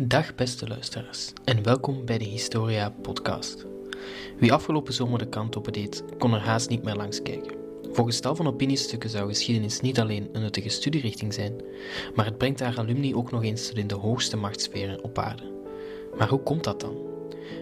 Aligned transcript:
Dag 0.00 0.34
beste 0.34 0.68
luisteraars 0.68 1.32
en 1.44 1.62
welkom 1.62 2.04
bij 2.04 2.18
de 2.18 2.24
Historia 2.24 2.90
podcast. 2.90 3.66
Wie 4.38 4.52
afgelopen 4.52 4.92
zomer 4.92 5.18
de 5.18 5.28
kant 5.28 5.56
op 5.56 5.72
deed, 5.72 6.04
kon 6.18 6.34
er 6.34 6.40
haast 6.40 6.68
niet 6.68 6.82
meer 6.82 6.94
langs 6.94 7.22
kijken. 7.22 7.56
Volgens 7.92 8.20
tal 8.20 8.36
van 8.36 8.46
opiniestukken 8.46 9.10
zou 9.10 9.28
geschiedenis 9.28 9.80
niet 9.80 10.00
alleen 10.00 10.28
een 10.32 10.40
nuttige 10.40 10.68
studierichting 10.68 11.34
zijn, 11.34 11.60
maar 12.14 12.24
het 12.24 12.38
brengt 12.38 12.60
haar 12.60 12.78
alumni 12.78 13.14
ook 13.14 13.30
nog 13.30 13.42
eens 13.42 13.68
tot 13.68 13.76
in 13.76 13.86
de 13.86 13.94
hoogste 13.94 14.36
machtsferen 14.36 15.02
op 15.02 15.18
aarde. 15.18 15.52
Maar 16.18 16.28
hoe 16.28 16.42
komt 16.42 16.64
dat 16.64 16.80
dan? 16.80 16.96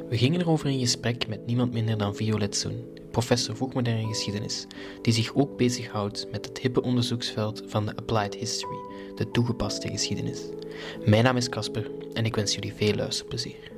We 0.09 0.19
gingen 0.19 0.41
erover 0.41 0.71
in 0.71 0.79
gesprek 0.79 1.29
met 1.29 1.47
niemand 1.47 1.73
minder 1.73 1.99
dan 1.99 2.15
Violet 2.15 2.57
Soen, 2.57 2.85
professor 3.17 3.57
vroegmoderne 3.57 4.07
geschiedenis, 4.07 4.67
die 5.03 5.13
zich 5.13 5.35
ook 5.35 5.57
bezighoudt 5.57 6.27
met 6.31 6.47
het 6.47 6.59
hippe 6.59 6.83
onderzoeksveld 6.83 7.63
van 7.67 7.87
de 7.87 7.97
Applied 7.97 8.35
History, 8.35 8.79
de 9.15 9.31
toegepaste 9.31 9.89
geschiedenis. 9.89 10.41
Mijn 11.05 11.25
naam 11.25 11.37
is 11.37 11.49
Casper 11.49 11.91
en 12.13 12.25
ik 12.25 12.37
wens 12.37 12.55
jullie 12.55 12.73
veel 12.75 12.95
luisterplezier. 12.95 13.76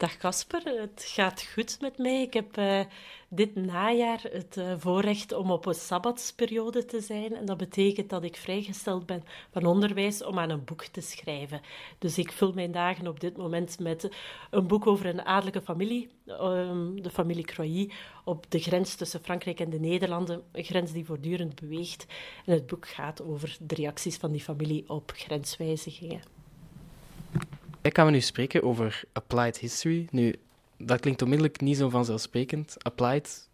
Dag 0.00 0.16
Casper, 0.16 0.62
het 0.64 1.04
gaat 1.06 1.42
goed 1.54 1.80
met 1.80 1.98
mij. 1.98 2.22
Ik 2.22 2.32
heb 2.32 2.58
uh, 2.58 2.80
dit 3.28 3.54
najaar 3.54 4.20
het 4.22 4.56
uh, 4.56 4.72
voorrecht 4.78 5.32
om 5.32 5.50
op 5.50 5.66
een 5.66 5.74
sabbatsperiode 5.74 6.84
te 6.84 7.00
zijn. 7.00 7.36
En 7.36 7.46
dat 7.46 7.56
betekent 7.56 8.10
dat 8.10 8.24
ik 8.24 8.36
vrijgesteld 8.36 9.06
ben 9.06 9.24
van 9.50 9.66
onderwijs 9.66 10.24
om 10.24 10.38
aan 10.38 10.50
een 10.50 10.64
boek 10.64 10.84
te 10.84 11.00
schrijven. 11.00 11.60
Dus 11.98 12.18
ik 12.18 12.32
vul 12.32 12.52
mijn 12.52 12.72
dagen 12.72 13.06
op 13.06 13.20
dit 13.20 13.36
moment 13.36 13.78
met 13.78 14.10
een 14.50 14.66
boek 14.66 14.86
over 14.86 15.06
een 15.06 15.24
adellijke 15.24 15.62
familie, 15.62 16.10
um, 16.26 17.02
de 17.02 17.10
familie 17.10 17.44
Croy, 17.44 17.90
op 18.24 18.46
de 18.48 18.58
grens 18.58 18.94
tussen 18.94 19.20
Frankrijk 19.22 19.60
en 19.60 19.70
de 19.70 19.80
Nederlanden. 19.80 20.42
Een 20.52 20.64
grens 20.64 20.92
die 20.92 21.04
voortdurend 21.04 21.60
beweegt. 21.60 22.06
En 22.46 22.52
het 22.52 22.66
boek 22.66 22.88
gaat 22.88 23.22
over 23.22 23.56
de 23.60 23.74
reacties 23.74 24.16
van 24.16 24.32
die 24.32 24.40
familie 24.40 24.84
op 24.88 25.12
grenswijzigingen. 25.14 26.39
Ik 27.82 27.96
gaan 27.96 28.06
we 28.06 28.12
nu 28.12 28.20
spreken 28.20 28.62
over 28.62 29.02
applied 29.12 29.58
history. 29.58 30.08
Nu, 30.10 30.34
dat 30.78 31.00
klinkt 31.00 31.22
onmiddellijk 31.22 31.60
niet 31.60 31.76
zo 31.76 31.88
vanzelfsprekend. 31.88 32.76
Applied 32.82 33.48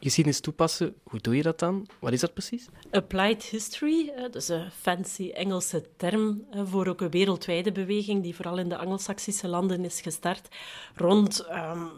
geschiedenis 0.00 0.40
toepassen, 0.40 0.94
hoe 1.02 1.20
doe 1.20 1.36
je 1.36 1.42
dat 1.42 1.58
dan? 1.58 1.86
Wat 2.00 2.12
is 2.12 2.20
dat 2.20 2.32
precies? 2.32 2.68
Applied 2.90 3.42
history, 3.42 4.12
dus 4.30 4.48
een 4.48 4.70
fancy 4.70 5.30
Engelse 5.30 5.84
term 5.96 6.44
voor 6.64 6.86
ook 6.86 7.00
een 7.00 7.10
wereldwijde 7.10 7.72
beweging 7.72 8.22
die 8.22 8.34
vooral 8.34 8.58
in 8.58 8.68
de 8.68 8.76
Angelsaksische 8.76 9.48
landen 9.48 9.84
is 9.84 10.00
gestart, 10.00 10.48
rond 10.94 11.46
um, 11.50 11.90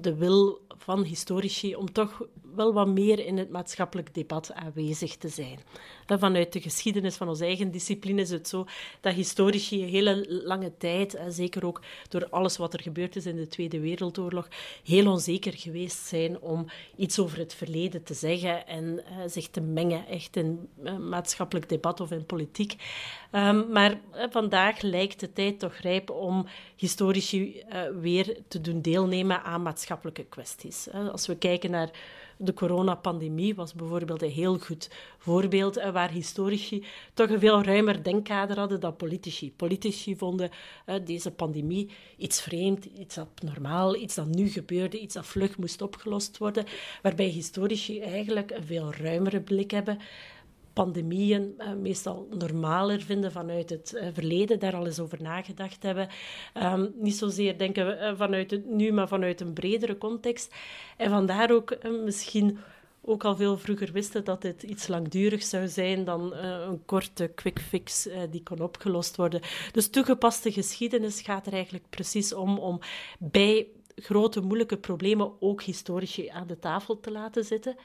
de 0.00 0.14
wil 0.14 0.60
van 0.68 1.02
historici 1.02 1.76
om 1.76 1.92
toch 1.92 2.26
wel 2.56 2.72
wat 2.72 2.88
meer 2.88 3.26
in 3.26 3.38
het 3.38 3.50
maatschappelijk 3.50 4.14
debat 4.14 4.52
aanwezig 4.52 5.16
te 5.16 5.28
zijn. 5.28 5.58
Vanuit 6.06 6.52
de 6.52 6.60
geschiedenis 6.60 7.16
van 7.16 7.28
onze 7.28 7.44
eigen 7.44 7.70
discipline 7.70 8.20
is 8.20 8.30
het 8.30 8.48
zo 8.48 8.66
dat 9.00 9.14
historici 9.14 9.82
een 9.82 9.88
hele 9.88 10.26
lange 10.28 10.76
tijd, 10.78 11.18
zeker 11.28 11.66
ook 11.66 11.82
door 12.08 12.28
alles 12.28 12.56
wat 12.56 12.74
er 12.74 12.82
gebeurd 12.82 13.16
is 13.16 13.26
in 13.26 13.36
de 13.36 13.48
Tweede 13.48 13.80
Wereldoorlog, 13.80 14.48
heel 14.84 15.10
onzeker 15.10 15.52
geweest 15.52 16.06
zijn 16.06 16.40
om 16.40 16.66
iets 16.96 17.18
over 17.18 17.38
het 17.38 17.54
verleden 17.54 18.02
te 18.02 18.14
zeggen 18.14 18.66
en 18.66 18.84
uh, 18.84 19.16
zich 19.26 19.48
te 19.48 19.60
mengen 19.60 20.06
echt 20.06 20.36
in 20.36 20.68
uh, 20.82 20.96
maatschappelijk 20.96 21.68
debat 21.68 22.00
of 22.00 22.10
in 22.10 22.26
politiek. 22.26 22.74
Um, 23.32 23.72
maar 23.72 23.90
uh, 23.90 24.24
vandaag 24.30 24.80
lijkt 24.80 25.20
de 25.20 25.32
tijd 25.32 25.58
toch 25.58 25.74
rijp 25.74 26.10
om 26.10 26.46
historici 26.76 27.64
weer 28.00 28.36
te 28.48 28.60
doen 28.60 28.82
deelnemen 28.82 29.42
aan 29.42 29.62
maatschappelijke 29.62 30.24
kwesties. 30.24 30.88
Als 31.12 31.26
we 31.26 31.36
kijken 31.36 31.70
naar 31.70 31.90
de 32.36 32.54
coronapandemie 32.54 33.54
was 33.54 33.74
bijvoorbeeld 33.74 34.22
een 34.22 34.30
heel 34.30 34.58
goed 34.58 34.90
voorbeeld 35.18 35.76
eh, 35.76 35.90
waar 35.90 36.10
historici 36.10 36.84
toch 37.14 37.30
een 37.30 37.40
veel 37.40 37.62
ruimer 37.62 38.02
denkkader 38.02 38.58
hadden 38.58 38.80
dan 38.80 38.96
politici. 38.96 39.52
Politici 39.52 40.16
vonden 40.16 40.50
uh, 40.86 40.94
deze 41.04 41.30
pandemie 41.30 41.90
iets 42.16 42.40
vreemd, 42.40 42.84
iets 42.84 43.18
abnormaal, 43.18 43.96
iets 43.96 44.14
dat 44.14 44.26
nu 44.26 44.48
gebeurde, 44.48 45.00
iets 45.00 45.14
dat 45.14 45.26
vlug 45.26 45.58
moest 45.58 45.82
opgelost 45.82 46.38
worden, 46.38 46.64
waarbij 47.02 47.26
historici 47.26 48.00
eigenlijk 48.00 48.50
een 48.50 48.64
veel 48.64 48.92
ruimere 48.92 49.40
blik 49.40 49.70
hebben 49.70 49.98
pandemieën 50.76 51.54
uh, 51.58 51.72
meestal 51.72 52.28
normaler 52.38 53.00
vinden 53.00 53.32
vanuit 53.32 53.70
het 53.70 53.92
uh, 53.94 54.06
verleden, 54.12 54.58
daar 54.58 54.74
al 54.74 54.86
eens 54.86 55.00
over 55.00 55.22
nagedacht 55.22 55.82
hebben. 55.82 56.08
Um, 56.54 56.92
niet 56.94 57.16
zozeer 57.16 57.58
denken 57.58 57.86
we 57.86 57.92
uh, 57.92 58.12
vanuit 58.16 58.50
het 58.50 58.66
nu, 58.66 58.92
maar 58.92 59.08
vanuit 59.08 59.40
een 59.40 59.52
bredere 59.52 59.98
context. 59.98 60.54
En 60.96 61.10
vandaar 61.10 61.50
ook 61.50 61.76
misschien 62.04 62.58
ook 63.02 63.24
al 63.24 63.36
veel 63.36 63.58
vroeger 63.58 63.92
wisten 63.92 64.24
dat 64.24 64.42
dit 64.42 64.62
iets 64.62 64.88
langdurig 64.88 65.42
zou 65.42 65.68
zijn 65.68 66.04
dan 66.04 66.34
een 66.34 66.84
korte 66.84 67.32
quick 67.34 67.60
fix 67.60 68.08
die 68.30 68.42
kon 68.42 68.60
opgelost 68.60 69.16
worden. 69.16 69.40
Dus 69.72 69.88
toegepaste 69.90 70.52
geschiedenis 70.52 71.20
gaat 71.20 71.46
er 71.46 71.52
eigenlijk 71.52 71.84
precies 71.90 72.34
om 72.34 72.58
om 72.58 72.80
bij 73.18 73.66
grote 73.96 74.40
moeilijke 74.40 74.76
problemen 74.76 75.32
ook 75.40 75.62
historici 75.62 76.28
aan 76.28 76.46
de 76.46 76.58
tafel 76.58 77.00
te 77.00 77.10
laten 77.10 77.44
zitten. 77.44 77.76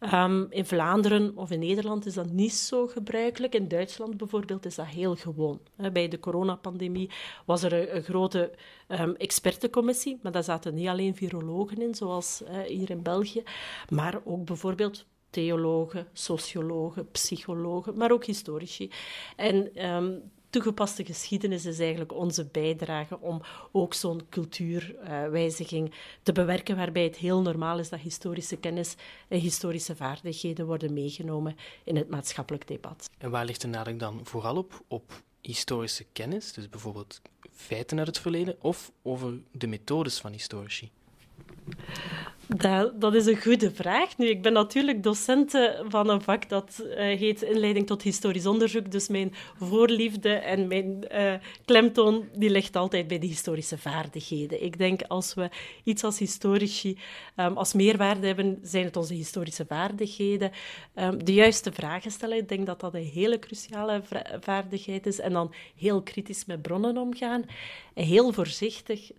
Um, 0.00 0.46
in 0.50 0.66
Vlaanderen 0.66 1.36
of 1.36 1.50
in 1.50 1.58
Nederland 1.58 2.06
is 2.06 2.14
dat 2.14 2.30
niet 2.30 2.52
zo 2.52 2.86
gebruikelijk. 2.86 3.54
In 3.54 3.68
Duitsland 3.68 4.16
bijvoorbeeld 4.16 4.66
is 4.66 4.74
dat 4.74 4.86
heel 4.86 5.16
gewoon. 5.16 5.60
Bij 5.92 6.08
de 6.08 6.20
coronapandemie 6.20 7.10
was 7.44 7.62
er 7.62 7.94
een, 7.94 8.02
grote 8.02 8.50
um, 8.88 9.14
expertencommissie, 9.14 10.18
maar 10.22 10.32
daar 10.32 10.44
zaten 10.44 10.74
niet 10.74 10.88
alleen 10.88 11.16
virologen 11.16 11.82
in, 11.82 11.94
zoals 11.94 12.42
hier 12.66 12.90
in 12.90 13.02
België, 13.02 13.42
maar 13.88 14.20
ook 14.24 14.44
bijvoorbeeld 14.44 15.06
theologen, 15.30 16.06
sociologen, 16.12 17.10
psychologen, 17.10 17.96
maar 17.96 18.12
ook 18.12 18.24
historici. 18.24 18.90
En 19.36 19.86
um, 19.90 20.30
toegepaste 20.50 21.04
geschiedenis 21.04 21.64
is 21.64 21.78
eigenlijk 21.78 22.12
onze 22.12 22.44
bijdrage 22.44 23.20
om 23.20 23.42
ook 23.72 23.94
zo'n 23.94 24.22
cultuurwijziging 24.28 25.94
te 26.22 26.32
bewerken, 26.32 26.76
waarbij 26.76 27.04
het 27.04 27.16
heel 27.16 27.42
normaal 27.42 27.78
is 27.78 27.88
dat 27.88 28.00
historische 28.00 28.56
kennis 28.56 28.94
en 29.28 29.38
historische 29.38 29.96
vaardigheden 29.96 30.66
worden 30.66 30.92
meegenomen 30.92 31.56
in 31.84 31.96
het 31.96 32.08
maatschappelijk 32.08 32.66
debat. 32.68 33.10
En 33.18 33.30
waar 33.30 33.44
ligt 33.44 33.60
de 33.60 33.68
nadruk 33.68 33.98
dan 33.98 34.20
vooral 34.22 34.56
op? 34.56 34.84
Op 34.88 35.22
historische 35.40 36.06
kennis, 36.12 36.52
dus 36.52 36.68
bijvoorbeeld 36.68 37.20
feiten 37.52 37.98
uit 37.98 38.06
het 38.06 38.18
verleden, 38.18 38.56
of 38.60 38.92
over 39.02 39.40
de 39.52 39.66
methodes 39.66 40.20
van 40.20 40.32
historici? 40.32 40.90
Dat, 42.56 43.00
dat, 43.00 43.14
is 43.14 43.26
een 43.26 43.40
goede 43.40 43.70
vraag. 43.70 44.18
Nu, 44.18 44.26
ik 44.26 44.42
ben 44.42 44.52
natuurlijk 44.52 45.02
docent 45.02 45.58
van 45.88 46.08
een 46.08 46.22
vak 46.22 46.48
dat 46.48 46.82
uh, 46.84 46.96
heet 46.96 47.42
Inleiding 47.42 47.86
tot 47.86 48.02
Historisch 48.02 48.46
Onderzoek. 48.46 48.90
Dus 48.90 49.08
mijn 49.08 49.34
voorliefde 49.56 50.32
en 50.32 50.68
mijn 50.68 51.04
uh, 51.12 51.34
klemtoon 51.64 52.28
die 52.36 52.50
ligt 52.50 52.76
altijd 52.76 53.08
bij 53.08 53.18
de 53.18 53.26
historische 53.26 53.78
vaardigheden. 53.78 54.62
Ik 54.62 54.78
denk 54.78 55.02
als 55.02 55.34
we 55.34 55.48
iets 55.84 56.04
als 56.04 56.18
historici 56.18 56.98
um, 57.36 57.56
als 57.56 57.72
meerwaarde 57.72 58.26
hebben, 58.26 58.58
zijn 58.62 58.84
het 58.84 58.96
onze 58.96 59.14
historische 59.14 59.66
vaardigheden. 59.66 60.50
Um, 60.94 61.24
de 61.24 61.34
juiste 61.34 61.72
vragen 61.72 62.10
stellen, 62.10 62.36
ik 62.36 62.48
denk 62.48 62.66
dat 62.66 62.80
dat 62.80 62.94
een 62.94 63.10
hele 63.14 63.38
cruciale 63.38 64.02
vaardigheid 64.40 65.06
is. 65.06 65.20
En 65.20 65.32
dan 65.32 65.54
heel 65.76 66.02
kritisch 66.02 66.44
met 66.44 66.62
bronnen 66.62 66.96
omgaan. 66.96 67.44
Heel 67.94 68.32
voorzichtig 68.32 69.10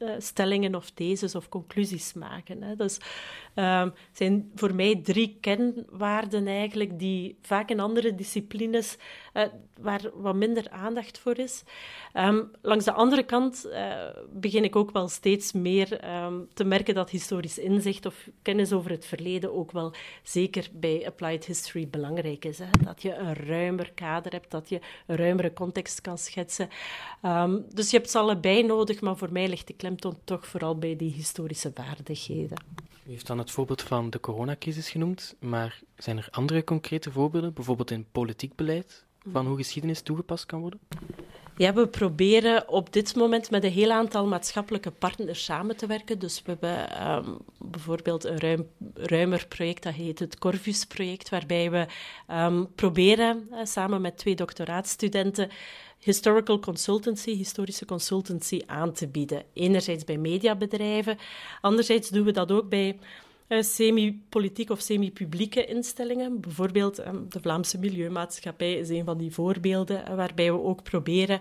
uh, 0.00 0.10
stellingen 0.18 0.74
of 0.74 0.90
theses 0.90 1.34
of 1.34 1.48
conclusies 1.48 2.12
maken. 2.12 2.62
Hè. 2.62 2.76
Dus 2.76 2.98
um, 3.54 3.92
zijn 4.12 4.50
voor 4.54 4.74
mij 4.74 5.00
drie 5.02 5.38
kenwaarden 5.40 6.46
eigenlijk 6.46 6.98
die 6.98 7.38
vaak 7.42 7.70
in 7.70 7.80
andere 7.80 8.14
disciplines 8.14 8.96
uh, 9.34 9.42
waar 9.80 10.00
wat 10.14 10.34
minder 10.34 10.70
aandacht 10.70 11.18
voor 11.18 11.38
is. 11.38 11.62
Um, 12.14 12.50
langs 12.62 12.84
de 12.84 12.92
andere 12.92 13.22
kant 13.22 13.66
uh, 13.66 13.94
begin 14.32 14.64
ik 14.64 14.76
ook 14.76 14.90
wel 14.90 15.08
steeds 15.08 15.52
meer 15.52 16.20
um, 16.24 16.48
te 16.54 16.64
merken 16.64 16.94
dat 16.94 17.10
historisch 17.10 17.58
inzicht 17.58 18.06
of 18.06 18.28
kennis 18.42 18.72
over 18.72 18.90
het 18.90 19.06
verleden 19.06 19.54
ook 19.54 19.72
wel 19.72 19.92
zeker 20.22 20.68
bij 20.72 21.06
applied 21.06 21.44
history 21.44 21.88
belangrijk 21.88 22.44
is. 22.44 22.58
Hè. 22.58 22.70
Dat 22.84 23.02
je 23.02 23.14
een 23.14 23.34
ruimer 23.34 23.92
kader 23.92 24.32
hebt, 24.32 24.50
dat 24.50 24.68
je 24.68 24.80
een 25.06 25.16
ruimere 25.16 25.52
context 25.52 26.00
kan 26.00 26.18
schetsen. 26.18 26.68
dus 27.74 27.90
je 27.90 27.96
hebt 27.96 28.10
ze 28.10 28.18
allebei 28.18 28.62
nodig, 28.62 29.00
maar 29.00 29.16
voor 29.16 29.32
mij 29.32 29.48
ligt 29.48 29.66
de 29.66 29.74
klemtoon 29.74 30.18
toch 30.24 30.46
vooral 30.46 30.78
bij 30.78 30.96
die 30.96 31.12
historische 31.12 31.70
vaardigheden. 31.74 32.58
U 33.06 33.10
heeft 33.10 33.26
dan 33.26 33.38
het 33.38 33.50
voorbeeld 33.50 33.82
van 33.82 34.10
de 34.10 34.20
coronacrisis 34.20 34.90
genoemd, 34.90 35.36
maar 35.38 35.80
zijn 35.96 36.16
er 36.16 36.28
andere 36.30 36.64
concrete 36.64 37.12
voorbeelden, 37.12 37.52
bijvoorbeeld 37.52 37.90
in 37.90 38.06
politiek 38.12 38.54
beleid, 38.54 39.04
van 39.32 39.46
hoe 39.46 39.56
geschiedenis 39.56 40.00
toegepast 40.00 40.46
kan 40.46 40.60
worden? 40.60 40.80
Ja, 41.56 41.74
we 41.74 41.88
proberen 41.88 42.68
op 42.68 42.92
dit 42.92 43.16
moment 43.16 43.50
met 43.50 43.64
een 43.64 43.70
heel 43.70 43.90
aantal 43.90 44.26
maatschappelijke 44.26 44.90
partners 44.90 45.44
samen 45.44 45.76
te 45.76 45.86
werken. 45.86 46.18
Dus 46.18 46.42
we 46.42 46.56
hebben 46.58 47.08
um, 47.08 47.38
bijvoorbeeld 47.58 48.24
een 48.24 48.38
ruim, 48.38 48.66
ruimer 48.94 49.46
project, 49.48 49.82
dat 49.82 49.94
heet 49.94 50.18
het 50.18 50.38
Corvus-project, 50.38 51.28
waarbij 51.28 51.70
we 51.70 51.86
um, 52.30 52.74
proberen 52.74 53.48
uh, 53.50 53.58
samen 53.64 54.00
met 54.00 54.18
twee 54.18 54.34
doctoraatstudenten 54.34 55.50
historical 55.98 56.58
consultancy, 56.58 57.34
historische 57.34 57.84
consultancy 57.84 58.60
aan 58.66 58.92
te 58.92 59.08
bieden. 59.08 59.42
Enerzijds 59.52 60.04
bij 60.04 60.16
mediabedrijven, 60.16 61.18
anderzijds 61.60 62.08
doen 62.08 62.24
we 62.24 62.32
dat 62.32 62.52
ook 62.52 62.68
bij 62.68 62.98
semi-politiek 63.58 64.70
of 64.70 64.80
semi-publieke 64.80 65.64
instellingen. 65.64 66.40
Bijvoorbeeld 66.40 66.96
de 67.28 67.40
Vlaamse 67.40 67.78
Milieumaatschappij 67.78 68.74
is 68.74 68.88
een 68.88 69.04
van 69.04 69.18
die 69.18 69.32
voorbeelden 69.32 70.16
waarbij 70.16 70.52
we 70.52 70.62
ook 70.62 70.82
proberen 70.82 71.40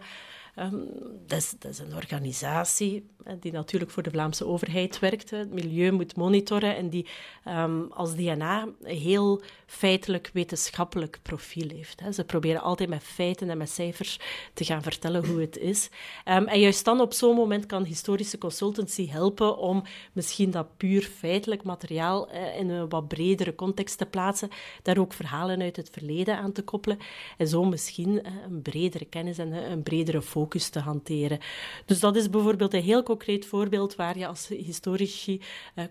Um, 0.59 0.87
dat, 1.27 1.37
is, 1.37 1.53
dat, 1.59 1.71
is, 1.71 1.79
een 1.79 1.95
organisatie 1.95 3.09
die 3.39 3.51
natuurlijk 3.51 3.91
voor 3.91 4.03
de 4.03 4.09
Vlaamse 4.09 4.45
overheid 4.45 4.99
werkt. 4.99 5.29
Het 5.29 5.53
milieu 5.53 5.91
moet 5.91 6.15
monitoren 6.15 6.75
en 6.75 6.89
die 6.89 7.07
um, 7.47 7.91
als 7.91 8.15
DNA 8.15 8.67
een 8.81 8.97
heel 8.97 9.41
feitelijk 9.65 10.29
wetenschappelijk 10.33 11.19
profiel 11.21 11.69
heeft. 11.69 11.99
Hè. 11.99 12.11
Ze 12.11 12.23
proberen 12.23 12.61
altijd 12.61 12.89
met 12.89 13.03
feiten 13.03 13.49
en 13.49 13.57
met 13.57 13.69
cijfers 13.69 14.19
te 14.53 14.63
gaan 14.63 14.81
vertellen 14.81 15.25
hoe 15.25 15.39
het 15.39 15.57
is. 15.57 15.89
Um, 16.25 16.47
en 16.47 16.59
juist 16.59 16.85
dan 16.85 17.01
op 17.01 17.13
zo'n 17.13 17.35
moment 17.35 17.65
kan 17.65 17.83
historische 17.83 18.37
consultancy 18.37 19.09
helpen 19.09 19.57
om 19.57 19.83
misschien 20.13 20.51
dat 20.51 20.77
puur 20.77 21.01
feitelijk 21.01 21.63
materiaal 21.63 22.31
uh, 22.31 22.57
in 22.59 22.69
een 22.69 22.89
wat 22.89 23.07
bredere 23.07 23.55
context 23.55 23.97
te 23.97 24.05
plaatsen, 24.05 24.49
daar 24.81 24.97
ook 24.97 25.13
verhalen 25.13 25.61
uit 25.61 25.75
het 25.75 25.89
verleden 25.91 26.37
aan 26.37 26.51
te 26.51 26.61
koppelen 26.61 26.99
en 27.37 27.47
zo 27.47 27.63
misschien 27.63 28.11
uh, 28.11 28.19
een 28.49 28.61
bredere 28.61 29.05
kennis 29.05 29.37
en 29.37 29.71
een 29.71 29.83
bredere 29.83 30.21
focus 30.21 30.69
te 30.69 30.79
hanteren. 30.79 31.39
Dus 31.85 31.99
dat 31.99 32.15
is 32.15 32.29
bijvoorbeeld 32.29 32.73
een 32.73 32.83
heel 32.83 33.03
concreet 33.09 33.45
voorbeeld 33.45 33.95
waar 33.95 34.17
je 34.17 34.27
als 34.27 34.47
historici 34.47 35.41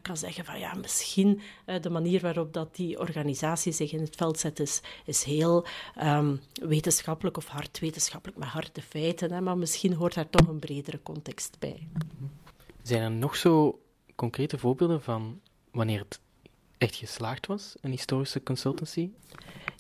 kan 0.03 0.17
zeggen 0.17 0.45
van 0.45 0.59
ja, 0.59 0.75
misschien 0.75 1.41
de 1.81 1.91
manier 1.91 2.21
waarop 2.21 2.53
dat 2.53 2.77
die 2.77 2.99
organisatie 2.99 3.73
zich 3.73 3.93
in 3.93 4.01
het 4.01 4.17
veld 4.17 4.39
zet, 4.39 4.61
is, 4.61 4.81
is 5.05 5.23
heel 5.23 5.67
ehm, 5.95 6.37
wetenschappelijk 6.53 7.37
of 7.37 7.47
hard 7.47 7.79
wetenschappelijk 7.79 8.39
met 8.39 8.49
harde 8.49 8.83
feiten. 8.83 9.33
Hè, 9.33 9.41
maar 9.41 9.59
misschien 9.59 9.93
hoort 9.95 10.15
daar 10.15 10.31
toch 10.31 10.49
een 10.49 10.59
bredere 10.59 11.03
context 11.03 11.57
bij. 11.59 11.89
Zijn 12.83 13.03
er 13.03 13.11
nog 13.11 13.37
zo 13.37 13.81
concrete 14.15 14.59
voorbeelden 14.59 15.03
van 15.03 15.41
wanneer 15.71 15.99
het 15.99 16.21
echt 16.79 16.95
geslaagd 16.95 17.47
was, 17.47 17.75
een 17.81 17.91
historische 17.91 18.43
consultancy? 18.43 19.11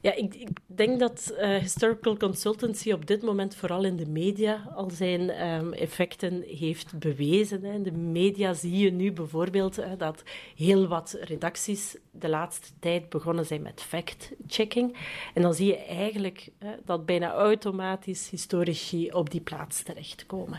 Ja, 0.00 0.14
ik, 0.14 0.34
ik 0.34 0.48
denk 0.66 0.98
dat 0.98 1.34
uh, 1.40 1.56
historical 1.56 2.16
consultancy 2.16 2.92
op 2.92 3.06
dit 3.06 3.22
moment 3.22 3.54
vooral 3.54 3.84
in 3.84 3.96
de 3.96 4.06
media 4.06 4.72
al 4.74 4.90
zijn 4.90 5.48
um, 5.50 5.72
effecten 5.72 6.42
heeft 6.42 6.98
bewezen. 6.98 7.64
Hè. 7.64 7.72
In 7.72 7.82
de 7.82 7.92
media 7.92 8.52
zie 8.52 8.78
je 8.78 8.90
nu 8.90 9.12
bijvoorbeeld 9.12 9.82
dat 9.98 10.22
heel 10.56 10.86
wat 10.86 11.18
redacties 11.20 11.96
de 12.10 12.28
laatste 12.28 12.68
tijd 12.80 13.08
begonnen 13.08 13.46
zijn 13.46 13.62
met 13.62 13.82
fact-checking. 13.82 14.96
En 15.34 15.42
dan 15.42 15.54
zie 15.54 15.66
je 15.66 15.76
eigenlijk 15.76 16.48
dat 16.84 17.06
bijna 17.06 17.32
automatisch 17.32 18.30
historici 18.30 19.10
op 19.10 19.30
die 19.30 19.40
plaats 19.40 19.82
terechtkomen. 19.82 20.58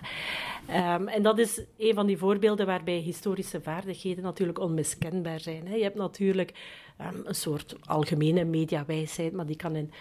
Um, 0.69 1.07
en 1.07 1.23
dat 1.23 1.37
is 1.37 1.61
een 1.77 1.93
van 1.93 2.07
die 2.07 2.17
voorbeelden 2.17 2.65
waarbij 2.65 2.97
historische 2.97 3.61
vaardigheden 3.61 4.23
natuurlijk 4.23 4.59
onmiskenbaar 4.59 5.39
zijn. 5.39 5.67
Hè. 5.67 5.75
Je 5.75 5.83
hebt 5.83 5.95
natuurlijk 5.95 6.53
een 6.99 7.35
soort 7.35 7.75
algemene 7.85 8.43
mediawijsheid, 8.43 9.33
maar 9.33 9.45
die 9.45 9.55
kan 9.55 9.75
in 9.75 9.91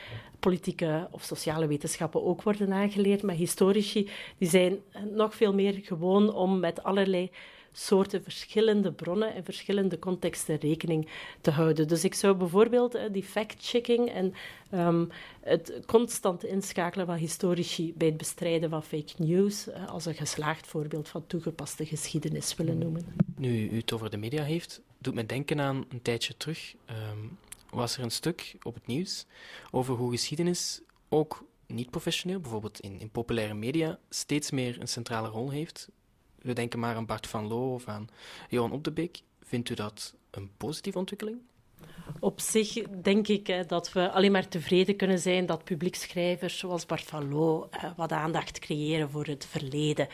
politieke 0.41 1.09
of 1.11 1.23
sociale 1.23 1.67
wetenschappen 1.67 2.25
ook 2.25 2.43
worden 2.43 2.73
aangeleerd. 2.73 3.23
Maar 3.23 3.35
historici 3.35 4.11
die 4.39 4.49
zijn 4.49 4.79
nog 5.15 5.35
veel 5.35 5.55
meer 5.55 5.81
gewoon 5.83 6.35
om 6.35 6.61
met 6.61 6.83
allerlei 6.83 7.31
soorten 7.73 8.23
verschillende 8.23 8.93
bronnen 8.93 9.35
en 9.35 9.45
verschillende 9.45 9.99
contexten 9.99 10.57
rekening 10.57 11.09
te 11.41 11.51
houden. 11.51 11.89
Dus 11.89 12.05
ik 12.05 12.15
zou 12.15 12.37
bijvoorbeeld 12.37 12.95
uh, 12.95 13.03
die 13.13 13.23
fact-checking 13.23 14.11
en 14.11 14.35
um, 14.75 15.09
het 15.41 15.81
constant 15.87 16.45
inschakelen 16.45 17.07
van 17.07 17.17
historici 17.17 17.93
bij 17.97 18.07
het 18.09 18.17
bestrijden 18.17 18.71
van 18.71 18.83
fake 18.83 19.13
news 19.17 19.69
uh, 19.69 19.89
als 19.89 20.07
een 20.07 20.15
geslaagd 20.15 20.67
voorbeeld 20.67 21.09
van 21.09 21.27
toegepaste 21.27 21.87
geschiedenis 21.87 22.55
willen 22.57 22.79
noemen. 22.79 23.07
Nu 23.37 23.69
u 23.69 23.77
het 23.77 23.93
over 23.93 24.11
de 24.11 24.17
media 24.17 24.43
heeft, 24.43 24.81
doet 24.99 25.15
me 25.15 25.27
denken 25.27 25.61
aan 25.61 25.85
een 25.89 26.03
tijdje 26.03 26.37
terug. 26.37 26.75
Um, 27.11 27.39
was 27.71 27.97
er 27.97 28.03
een 28.03 28.11
stuk 28.11 28.57
op 28.63 28.75
het 28.75 28.87
nieuws 28.87 29.27
over 29.71 29.95
hoe 29.95 30.11
geschiedenis 30.11 30.81
ook 31.09 31.45
niet 31.67 31.91
professioneel, 31.91 32.41
bijvoorbeeld 32.41 32.81
in, 32.81 33.01
in 33.01 33.11
populaire 33.11 33.55
media, 33.55 33.99
steeds 34.09 34.51
meer 34.51 34.81
een 34.81 34.89
centrale 34.89 35.29
rol 35.29 35.51
heeft. 35.51 35.89
We 36.39 36.53
denken 36.53 36.79
maar 36.79 36.97
aan 36.97 37.07
Bart 37.07 37.27
van 37.27 37.47
Loo 37.47 37.75
of 37.75 37.89
aan 37.89 38.09
Johan 38.49 38.73
Op 38.73 38.85
de 38.85 38.93
Beek. 38.93 39.21
Vindt 39.43 39.69
u 39.69 39.75
dat 39.75 40.15
een 40.31 40.51
positieve 40.57 40.99
ontwikkeling? 40.99 41.39
Op 42.21 42.41
zich 42.41 42.73
denk 43.03 43.29
ik 43.29 43.47
hè, 43.47 43.67
dat 43.67 43.93
we 43.93 44.11
alleen 44.11 44.33
maar 44.33 44.49
tevreden 44.49 44.97
kunnen 44.97 45.19
zijn 45.19 45.47
dat 45.47 45.65
publiekschrijvers 45.65 46.59
zoals 46.59 46.87
Bart 46.87 47.03
van 47.03 47.29
Loo 47.29 47.69
uh, 47.75 47.91
wat 47.97 48.13
aandacht 48.13 48.59
creëren 48.59 49.11
voor 49.11 49.25
het 49.25 49.47
verleden. 49.47 50.09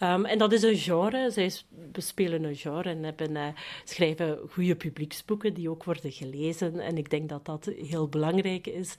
Um, 0.00 0.24
en 0.24 0.38
dat 0.38 0.52
is 0.52 0.62
een 0.62 0.76
genre. 0.76 1.30
Zij 1.30 1.52
bespelen 1.92 2.44
een 2.44 2.56
genre 2.56 2.88
en 2.88 3.02
hebben, 3.02 3.30
uh, 3.30 3.46
schrijven 3.84 4.38
goede 4.50 4.76
publieksboeken 4.76 5.54
die 5.54 5.70
ook 5.70 5.84
worden 5.84 6.12
gelezen. 6.12 6.80
En 6.80 6.96
ik 6.96 7.10
denk 7.10 7.28
dat 7.28 7.44
dat 7.44 7.70
heel 7.76 8.08
belangrijk 8.08 8.66
is. 8.66 8.94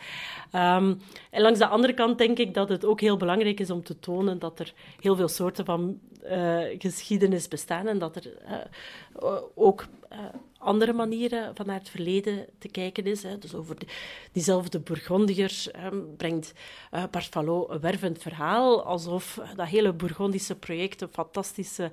Um, 0.56 1.01
en 1.31 1.41
langs 1.41 1.59
de 1.59 1.68
andere 1.68 1.94
kant 1.94 2.18
denk 2.18 2.38
ik 2.38 2.53
dat 2.53 2.69
het 2.69 2.86
ook 2.86 3.01
heel 3.01 3.18
belangrijk 3.18 3.59
is 3.59 3.71
om 3.71 3.83
te 3.83 4.00
tonen 4.00 4.39
dat 4.39 4.59
er 4.59 4.74
heel 5.00 5.15
veel 5.15 5.27
soorten 5.27 5.65
van 5.65 6.00
uh, 6.24 6.60
geschiedenis 6.77 7.48
bestaan 7.48 7.88
en 7.88 8.00
dat 8.00 8.16
er 8.16 8.31
ook 9.56 9.86
andere 10.57 10.94
manieren 10.94 11.56
van 11.56 11.66
naar 11.66 11.80
het 11.80 11.89
verleden 11.89 12.45
te 12.57 12.68
kijken 12.68 13.06
is. 13.06 13.24
Hè. 13.24 13.38
Dus 13.38 13.56
over 13.56 13.77
diezelfde 14.31 14.80
Bourgondiërs 14.80 15.69
um, 15.86 16.16
brengt 16.18 16.54
uh, 16.92 17.04
een 17.31 17.80
wervend 17.80 18.21
verhaal, 18.21 18.83
alsof 18.83 19.42
dat 19.56 19.68
hele 19.68 19.94
Bourgondische 19.94 20.56
project 20.56 21.01
een 21.01 21.10
fantastische 21.12 21.92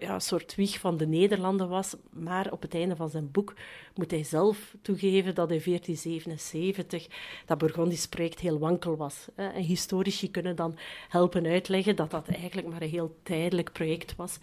ja, 0.00 0.18
soort 0.18 0.54
wieg 0.54 0.78
van 0.78 0.96
de 0.96 1.06
Nederlanden 1.06 1.68
was. 1.68 1.94
Maar 2.10 2.52
op 2.52 2.62
het 2.62 2.74
einde 2.74 2.96
van 2.96 3.10
zijn 3.10 3.30
boek 3.30 3.54
moet 3.94 4.10
hij 4.10 4.24
zelf 4.24 4.74
toegeven 4.82 5.34
dat 5.34 5.50
in 5.50 5.62
1477 5.64 7.06
dat 7.46 7.58
Bourgondisch 7.58 8.08
project 8.08 8.40
heel 8.40 8.58
wankel 8.58 8.96
was. 8.96 9.26
En 9.34 9.62
historici 9.62 10.30
kunnen 10.30 10.56
dan 10.56 10.78
helpen 11.08 11.46
uitleggen 11.46 11.96
dat 11.96 12.10
dat 12.10 12.28
eigenlijk 12.28 12.68
maar 12.68 12.82
een 12.82 12.88
heel 12.88 13.16
tijdelijk 13.22 13.72
project 13.72 14.16
was. 14.16 14.38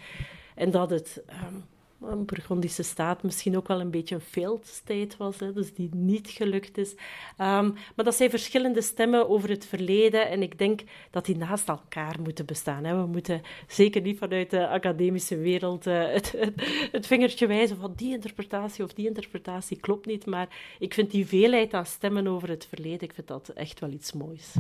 En 0.55 0.71
dat 0.71 0.89
het... 0.89 1.23
Um, 1.29 1.65
een 2.01 2.25
Burgondische 2.25 2.83
staat 2.83 3.23
misschien 3.23 3.57
ook 3.57 3.67
wel 3.67 3.79
een 3.79 3.91
beetje 3.91 4.15
een 4.15 4.21
failed 4.21 4.67
state 4.67 5.15
was, 5.17 5.39
hè, 5.39 5.53
dus 5.53 5.73
die 5.73 5.89
niet 5.95 6.29
gelukt 6.29 6.77
is. 6.77 6.91
Um, 6.91 7.73
maar 7.95 8.05
dat 8.05 8.15
zijn 8.15 8.29
verschillende 8.29 8.81
stemmen 8.81 9.29
over 9.29 9.49
het 9.49 9.65
verleden 9.65 10.29
en 10.29 10.41
ik 10.41 10.57
denk 10.57 10.81
dat 11.11 11.25
die 11.25 11.37
naast 11.37 11.67
elkaar 11.67 12.15
moeten 12.21 12.45
bestaan. 12.45 12.83
Hè. 12.83 13.01
We 13.01 13.07
moeten 13.07 13.41
zeker 13.67 14.01
niet 14.01 14.17
vanuit 14.17 14.49
de 14.49 14.67
academische 14.67 15.37
wereld 15.37 15.85
het, 15.85 16.31
het, 16.31 16.53
het, 16.91 17.07
vingertje 17.07 17.47
wijzen 17.47 17.77
van 17.77 17.93
die 17.95 18.11
interpretatie 18.11 18.83
of 18.83 18.93
die 18.93 19.07
interpretatie 19.07 19.79
klopt 19.79 20.05
niet, 20.05 20.25
maar 20.25 20.75
ik 20.79 20.93
vind 20.93 21.11
die 21.11 21.27
veelheid 21.27 21.73
aan 21.73 21.85
stemmen 21.85 22.27
over 22.27 22.49
het 22.49 22.65
verleden, 22.65 23.01
ik 23.01 23.13
vind 23.13 23.27
dat 23.27 23.49
echt 23.49 23.79
wel 23.79 23.91
iets 23.91 24.13
moois. 24.13 24.55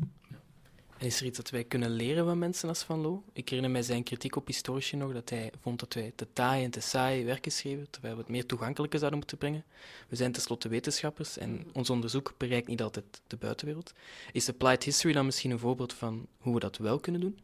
Is 0.99 1.19
er 1.19 1.25
iets 1.25 1.37
dat 1.37 1.49
wij 1.49 1.63
kunnen 1.63 1.89
leren 1.89 2.25
van 2.25 2.39
mensen 2.39 2.69
als 2.69 2.83
Van 2.83 3.01
Loo? 3.01 3.23
Ik 3.33 3.49
herinner 3.49 3.71
mij 3.71 3.81
zijn 3.81 4.03
kritiek 4.03 4.35
op 4.35 4.47
historici 4.47 4.95
nog, 4.95 5.13
dat 5.13 5.29
hij 5.29 5.51
vond 5.61 5.79
dat 5.79 5.93
wij 5.93 6.11
te 6.15 6.27
taai 6.33 6.63
en 6.63 6.71
te 6.71 6.79
saai 6.79 7.25
werken 7.25 7.51
schreven, 7.51 7.89
terwijl 7.89 8.13
we 8.13 8.19
het 8.19 8.29
meer 8.29 8.45
toegankelijker 8.45 8.99
zouden 8.99 9.19
moeten 9.19 9.37
brengen. 9.37 9.63
We 10.07 10.15
zijn 10.15 10.31
tenslotte 10.31 10.69
wetenschappers 10.69 11.37
en 11.37 11.67
ons 11.73 11.89
onderzoek 11.89 12.33
bereikt 12.37 12.67
niet 12.67 12.81
altijd 12.81 13.21
de 13.27 13.37
buitenwereld. 13.37 13.93
Is 14.31 14.49
applied 14.49 14.83
history 14.83 15.13
dan 15.13 15.25
misschien 15.25 15.51
een 15.51 15.59
voorbeeld 15.59 15.93
van 15.93 16.27
hoe 16.37 16.53
we 16.53 16.59
dat 16.59 16.77
wel 16.77 16.99
kunnen 16.99 17.21
doen? 17.21 17.39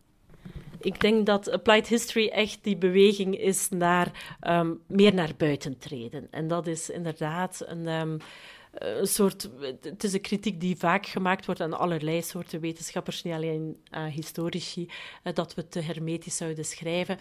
Ik 0.80 1.02
denk 1.02 1.26
dat 1.26 1.50
applied 1.50 1.88
history 1.88 2.28
echt 2.28 2.60
die 2.62 2.78
beweging 2.78 3.38
is 3.38 3.70
naar 3.70 4.38
um, 4.48 4.82
meer 4.88 5.14
naar 5.14 5.34
buiten 5.38 5.78
treden. 5.78 6.28
En 6.32 6.48
dat 6.48 6.68
is 6.68 6.90
inderdaad 6.90 7.64
een... 7.66 7.88
Um, 7.88 8.18
eh, 8.20 8.26
een 8.74 9.08
soort, 9.08 9.50
het 9.82 10.04
is 10.04 10.14
een 10.14 10.22
kritiek 10.22 10.60
die 10.60 10.78
vaak 10.78 11.06
gemaakt 11.06 11.46
wordt 11.46 11.62
aan 11.62 11.80
allerlei 11.80 12.22
soorten 12.22 12.60
wetenschappers, 12.60 13.24
niet 13.24 13.34
alleen 13.34 13.78
aan 13.90 14.10
historici, 14.10 14.90
eh, 15.24 15.34
dat 15.34 15.54
we 15.54 15.68
te 15.68 15.80
hermetisch 15.80 16.38
zouden 16.38 16.66
schrijven. 16.66 17.18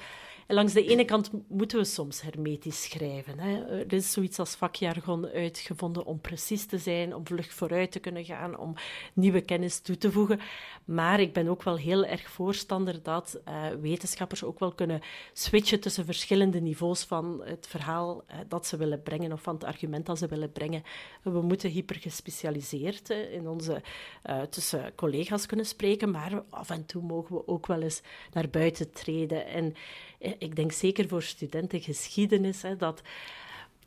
Langs 0.52 0.72
de 0.72 0.84
ene 0.84 1.04
kant 1.04 1.30
moeten 1.48 1.78
we 1.78 1.84
soms 1.84 2.22
hermetisch 2.22 2.82
schrijven. 2.82 3.38
Hè. 3.38 3.80
Er 3.80 3.92
is 3.92 4.12
zoiets 4.12 4.38
als 4.38 4.54
vakjargon 4.54 5.26
uitgevonden 5.26 6.04
om 6.04 6.20
precies 6.20 6.66
te 6.66 6.78
zijn, 6.78 7.14
om 7.14 7.26
vlug 7.26 7.52
vooruit 7.52 7.92
te 7.92 7.98
kunnen 7.98 8.24
gaan, 8.24 8.58
om 8.58 8.74
nieuwe 9.14 9.40
kennis 9.40 9.80
toe 9.80 9.98
te 9.98 10.12
voegen. 10.12 10.40
Maar 10.84 11.20
ik 11.20 11.32
ben 11.32 11.48
ook 11.48 11.62
wel 11.62 11.76
heel 11.76 12.04
erg 12.04 12.30
voorstander 12.30 13.02
dat 13.02 13.40
uh, 13.48 13.66
wetenschappers 13.80 14.44
ook 14.44 14.58
wel 14.58 14.72
kunnen 14.72 15.00
switchen 15.32 15.80
tussen 15.80 16.04
verschillende 16.04 16.60
niveaus 16.60 17.04
van 17.04 17.42
het 17.44 17.66
verhaal 17.66 18.24
uh, 18.30 18.36
dat 18.48 18.66
ze 18.66 18.76
willen 18.76 19.02
brengen 19.02 19.32
of 19.32 19.42
van 19.42 19.54
het 19.54 19.64
argument 19.64 20.06
dat 20.06 20.18
ze 20.18 20.26
willen 20.26 20.52
brengen. 20.52 20.82
We 21.22 21.42
moeten 21.42 21.70
hypergespecialiseerd 21.70 23.10
in 23.10 23.48
onze, 23.48 23.82
tussen 24.50 24.94
collega's 24.94 25.46
kunnen 25.46 25.66
spreken, 25.66 26.10
maar 26.10 26.42
af 26.50 26.70
en 26.70 26.86
toe 26.86 27.02
mogen 27.02 27.34
we 27.34 27.46
ook 27.46 27.66
wel 27.66 27.82
eens 27.82 28.02
naar 28.32 28.48
buiten 28.48 28.90
treden. 28.90 29.46
En 29.46 29.74
ik 30.38 30.56
denk 30.56 30.72
zeker 30.72 31.08
voor 31.08 31.22
studenten 31.22 31.80
geschiedenis, 31.80 32.62
hè, 32.62 32.76
dat, 32.76 33.02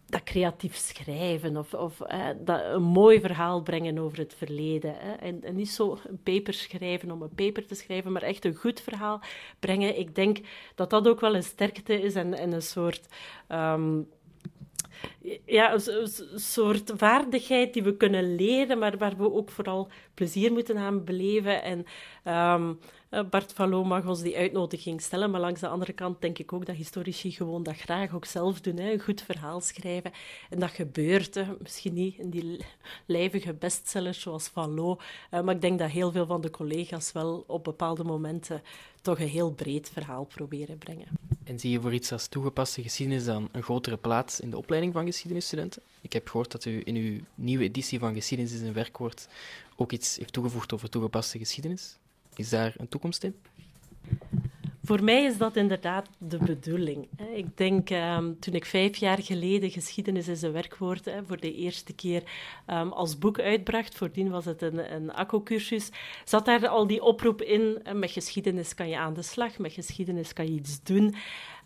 dat 0.10 0.24
creatief 0.24 0.76
schrijven 0.76 1.58
of, 1.58 1.74
of 1.74 1.98
dat 2.46 2.62
een 2.64 2.84
mooi 2.84 3.20
verhaal 3.20 3.62
brengen 3.62 3.98
over 3.98 4.18
het 4.18 4.34
verleden. 4.38 4.96
Hè. 4.98 5.14
En, 5.14 5.44
en, 5.44 5.56
niet 5.56 5.70
zo 5.70 6.00
een 6.08 6.20
paper 6.24 6.54
schrijven 6.54 7.12
om 7.12 7.22
een 7.22 7.36
paper 7.36 7.66
te 7.66 7.76
schrijven, 7.76 8.12
maar 8.12 8.22
echt 8.22 8.46
een 8.46 8.56
goed 8.56 8.82
verhaal 8.82 9.22
brengen. 9.60 10.00
Ik 10.00 10.16
denk 10.16 10.38
dat 10.76 10.90
dat 10.90 11.08
ook 11.08 11.20
wel 11.20 11.36
een 11.36 11.44
sterkte 11.44 12.02
is 12.02 12.16
en, 12.16 12.34
en 12.34 12.52
een 12.52 12.62
soort. 12.62 13.08
Um, 13.50 14.08
ja, 15.46 15.74
een, 15.74 16.08
soort 16.36 16.92
vaardigheid 16.96 17.74
die 17.74 17.84
we 17.84 17.98
kunnen 17.98 18.36
leren, 18.36 18.78
maar 18.78 18.98
waar 18.98 19.18
we 19.18 19.34
ook 19.34 19.50
vooral 19.50 19.90
plezier 20.14 20.52
moeten 20.52 20.78
aan 20.78 21.04
beleven. 21.04 21.64
En 21.64 21.86
ehm, 22.24 22.74
eh, 23.16 23.30
Bart 23.30 23.54
Vallot 23.54 23.86
mag 23.86 24.06
ons 24.06 24.22
die 24.22 24.38
uitnodiging 24.38 25.02
stellen, 25.02 25.32
maar 25.32 25.42
langs 25.42 25.60
de 25.60 25.68
andere 25.68 25.94
kant 25.94 26.22
denk 26.22 26.40
ik 26.40 26.54
ook 26.54 26.66
dat 26.66 26.76
historici 26.76 27.32
gewoon 27.32 27.64
dat 27.64 27.76
graag 27.76 28.14
ook 28.14 28.26
zelf 28.26 28.62
doen. 28.62 28.78
Hè, 28.78 28.92
een 28.92 29.00
goed 29.00 29.22
verhaal 29.22 29.62
schrijven. 29.62 30.12
En 30.50 30.60
dat 30.60 30.70
gebeurt, 30.70 31.60
misschien 31.62 31.94
niet 31.94 32.18
in 32.18 32.30
die 32.30 32.66
lijvige 33.06 33.54
bestsellers 33.54 34.22
zoals 34.22 34.48
Vallot, 34.48 35.02
uh, 35.32 35.42
maar 35.42 35.56
ik 35.56 35.62
denk 35.62 35.80
dat 35.80 35.90
heel 35.90 36.12
veel 36.12 36.26
van 36.26 36.42
de 36.42 36.50
collega's 36.50 37.12
wel 37.12 37.44
op 37.48 37.64
bepaalde 37.64 38.04
momenten 38.04 38.62
toch 39.02 39.20
een 39.20 39.28
heel 39.28 39.52
breed 39.52 39.90
verhaal 39.90 40.26
proberen 40.26 40.78
brengen. 40.78 41.08
En 41.44 41.60
zie 41.60 41.72
je 41.72 41.82
voor 41.82 41.94
iets 41.94 42.12
als 42.12 42.28
toegepaste 42.28 42.82
geschiedenis 42.82 43.26
dan 43.26 43.50
een 43.52 43.64
grotere 43.64 43.98
plaats 43.98 44.40
in 44.40 44.50
de 44.50 44.58
opleiding 44.58 44.94
van 44.94 45.06
geschiedenisstudenten? 45.06 45.82
Ik 46.02 46.14
heb 46.14 46.28
gehoord 46.28 46.52
dat 46.52 46.66
u 46.66 46.82
in 46.84 46.96
uw 46.96 47.20
nieuwe 47.36 47.64
editie 47.64 48.00
van 48.00 48.14
Geschiedenis 48.14 48.54
in 48.54 48.66
een 48.66 48.74
werkwoord 48.74 49.28
ook 49.76 49.92
iets 49.92 50.18
heeft 50.18 50.34
toegevoegd 50.34 50.74
over 50.74 50.90
toegepaste 50.90 51.38
geschiedenis. 51.38 51.98
Is 52.36 52.50
daar 52.50 52.74
een 52.78 52.88
toekomst 52.88 53.24
in? 53.24 53.36
Voor 54.86 55.04
mij 55.04 55.24
is 55.24 55.38
dat 55.38 55.56
inderdaad 55.56 56.10
de 56.18 56.38
bedoeling. 56.38 57.08
Ik 57.34 57.58
denk, 57.58 57.90
ehm, 57.90 58.34
toen 58.40 58.54
ik 58.54 58.66
vijf 58.66 58.98
jaar 58.98 59.22
geleden 59.22 59.70
Geschiedenis 59.70 60.28
is 60.28 60.42
een 60.42 60.52
werkwoord 60.52 61.10
voor 61.28 61.40
de 61.40 61.56
eerste 61.56 61.94
keer 61.94 62.24
um, 62.68 62.92
als 62.92 63.18
boek 63.18 63.40
uitbracht, 63.40 63.96
voordien 63.96 64.30
was 64.30 64.46
het 64.46 64.62
een, 64.62 64.94
een 64.94 65.14
ACO-cursus, 65.14 65.90
zat 66.26 66.46
daar 66.46 66.68
al 66.68 66.88
die 66.88 67.02
oproep 67.02 67.42
in, 67.42 67.82
met 67.94 68.12
geschiedenis 68.12 68.74
kan 68.74 68.90
je 68.90 68.98
aan 68.98 69.14
de 69.14 69.22
slag, 69.22 69.58
met 69.58 69.74
geschiedenis 69.74 70.34
kan 70.34 70.46
je 70.46 70.52
iets 70.52 70.84
doen. 70.84 71.16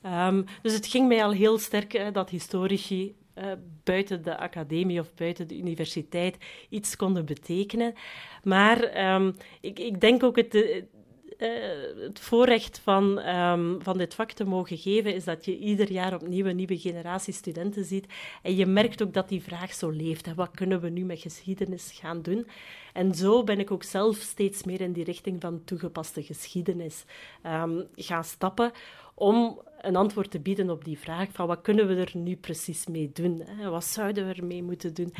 Um, 0.06 0.46
dus 0.62 0.74
het 0.74 0.88
ging 0.88 1.08
mij 1.08 1.24
al 1.24 1.32
heel 1.32 1.58
sterk 1.58 2.14
dat 2.14 2.30
historici 2.30 3.16
uh, 3.40 3.52
buiten 3.84 4.24
de 4.24 4.38
academie 4.38 5.00
of 5.00 5.14
buiten 5.14 5.48
de 5.48 5.58
universiteit 5.58 6.38
iets 6.70 6.96
konden 6.96 7.26
betekenen. 7.26 7.94
Maar 8.44 9.14
um, 9.16 9.36
ik, 9.62 9.80
ik, 9.80 10.02
denk 10.02 10.24
ook 10.24 10.36
het, 10.36 10.54
uh, 10.54 10.84
het 12.04 12.20
voorrecht 12.20 12.80
van, 12.80 13.18
um, 13.28 13.78
van 13.82 13.98
dit 13.98 14.14
vak 14.14 14.32
te 14.32 14.44
mogen 14.44 14.78
geven, 14.78 15.16
is 15.16 15.24
dat 15.24 15.46
je 15.46 15.58
ieder 15.58 15.92
jaar 15.92 16.14
opnieuw 16.14 16.46
een 16.46 16.56
nieuwe 16.56 16.80
generatie 16.80 17.34
studenten 17.34 17.86
ziet. 17.86 18.06
En 18.42 18.56
je 18.56 18.66
merkt 18.66 19.04
ook 19.04 19.14
dat 19.14 19.30
die 19.30 19.44
vraag 19.44 19.74
zo 19.74 19.90
leeft. 19.90 20.26
Hè. 20.26 20.34
Wat 20.34 20.52
kunnen 20.56 20.82
we 20.82 20.90
nu 20.90 21.04
met 21.06 21.20
geschiedenis 21.20 21.92
gaan 21.92 22.22
doen? 22.22 22.48
En 22.94 23.14
zo 23.16 23.44
ben 23.44 23.60
ik 23.60 23.72
ook 23.72 23.84
zelf 23.84 24.18
steeds 24.18 24.64
meer 24.64 24.82
in 24.82 24.94
die 24.94 25.04
richting 25.04 25.42
van 25.42 25.64
toegepaste 25.64 26.24
geschiedenis 26.24 27.04
um, 27.46 27.88
gaan 27.96 28.24
stappen 28.24 28.72
om 29.20 29.62
een 29.82 29.96
antwoord 29.96 30.32
te 30.32 30.40
bieden 30.40 30.70
op 30.70 30.86
die 30.86 31.00
vraag 31.00 31.28
van 31.32 31.48
wat 31.48 31.62
kunnen 31.62 31.88
we 31.88 31.96
er 31.96 32.12
nu 32.14 32.36
precies 32.36 32.88
mee 32.88 33.12
doen? 33.14 33.42
Hè? 33.46 33.70
Wat 33.70 33.86
zouden 33.86 34.28
we 34.28 34.34
ermee 34.34 34.64
moeten 34.64 34.94
doen? 34.94 35.14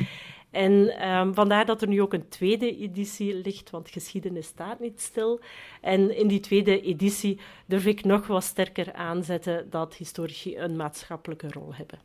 En 0.50 1.08
um, 1.10 1.34
vandaar 1.34 1.66
dat 1.66 1.82
er 1.82 1.88
nu 1.88 2.02
ook 2.02 2.12
een 2.12 2.28
tweede 2.28 2.76
editie 2.76 3.34
ligt, 3.34 3.70
want 3.70 3.90
geschiedenis 3.90 4.46
staat 4.46 4.80
niet 4.80 5.00
stil. 5.00 5.40
En 5.80 6.16
in 6.16 6.28
die 6.28 6.40
tweede 6.40 6.80
editie 6.80 7.40
durf 7.66 7.86
ik 7.86 8.04
nog 8.04 8.26
wat 8.26 8.44
sterker 8.44 8.92
aanzetten 8.92 9.70
dat 9.70 9.94
historici 9.94 10.58
een 10.58 10.76
maatschappelijke 10.76 11.48
rol 11.50 11.74
hebben. 11.74 11.98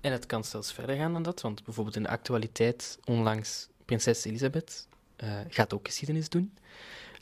En 0.00 0.12
het 0.12 0.26
kan 0.26 0.44
zelfs 0.44 0.72
verder 0.72 0.96
gaan 0.96 1.12
dan 1.12 1.22
dat, 1.22 1.40
want 1.40 1.64
bijvoorbeeld 1.64 1.96
in 1.96 2.02
de 2.02 2.08
actualiteit 2.08 2.98
onlangs 3.04 3.68
prinses 3.84 4.24
Elisabeth 4.24 4.88
uh, 5.24 5.38
gaat 5.48 5.74
ook 5.74 5.86
geschiedenis 5.86 6.28
doen. 6.28 6.52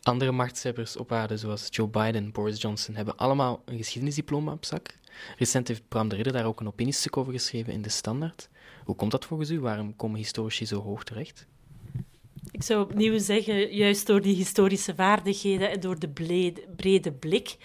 Andere 0.03 0.33
machtshebbers 0.33 0.97
op 0.97 1.13
aarde, 1.13 1.37
zoals 1.37 1.67
Joe 1.71 1.89
Biden, 1.89 2.33
Boris 2.33 2.61
Johnson, 2.61 2.95
hebben 2.95 3.17
allemaal 3.17 3.63
een 3.65 3.77
geschiedenisdiploma 3.77 4.53
op 4.53 4.65
zak. 4.65 4.99
Recent 5.37 5.69
heeft 5.69 5.89
Bram 5.89 6.09
de 6.09 6.17
Ridder 6.17 6.33
daar 6.33 6.45
ook 6.45 6.61
een 6.61 6.67
opiniestuk 6.67 7.17
over 7.17 7.33
geschreven 7.33 7.73
in 7.73 7.83
De 7.83 7.89
Standaard. 7.89 8.49
Hoe 8.85 8.97
komt 8.97 9.11
dat 9.11 9.25
volgens 9.25 9.51
u? 9.51 9.61
Waarom 9.61 9.97
komen 9.97 10.19
historici 10.19 10.67
zo 10.67 10.83
hoog 10.83 11.05
terecht? 11.05 11.47
Ik 12.51 12.63
zou 12.63 12.83
opnieuw 12.83 13.19
zeggen, 13.19 13.75
juist 13.75 14.07
door 14.07 14.21
die 14.21 14.37
historische 14.37 14.95
vaardigheden 14.95 15.71
en 15.71 15.81
door 15.81 15.99
de 15.99 16.09
brede, 16.77 17.13
blik. 17.13 17.57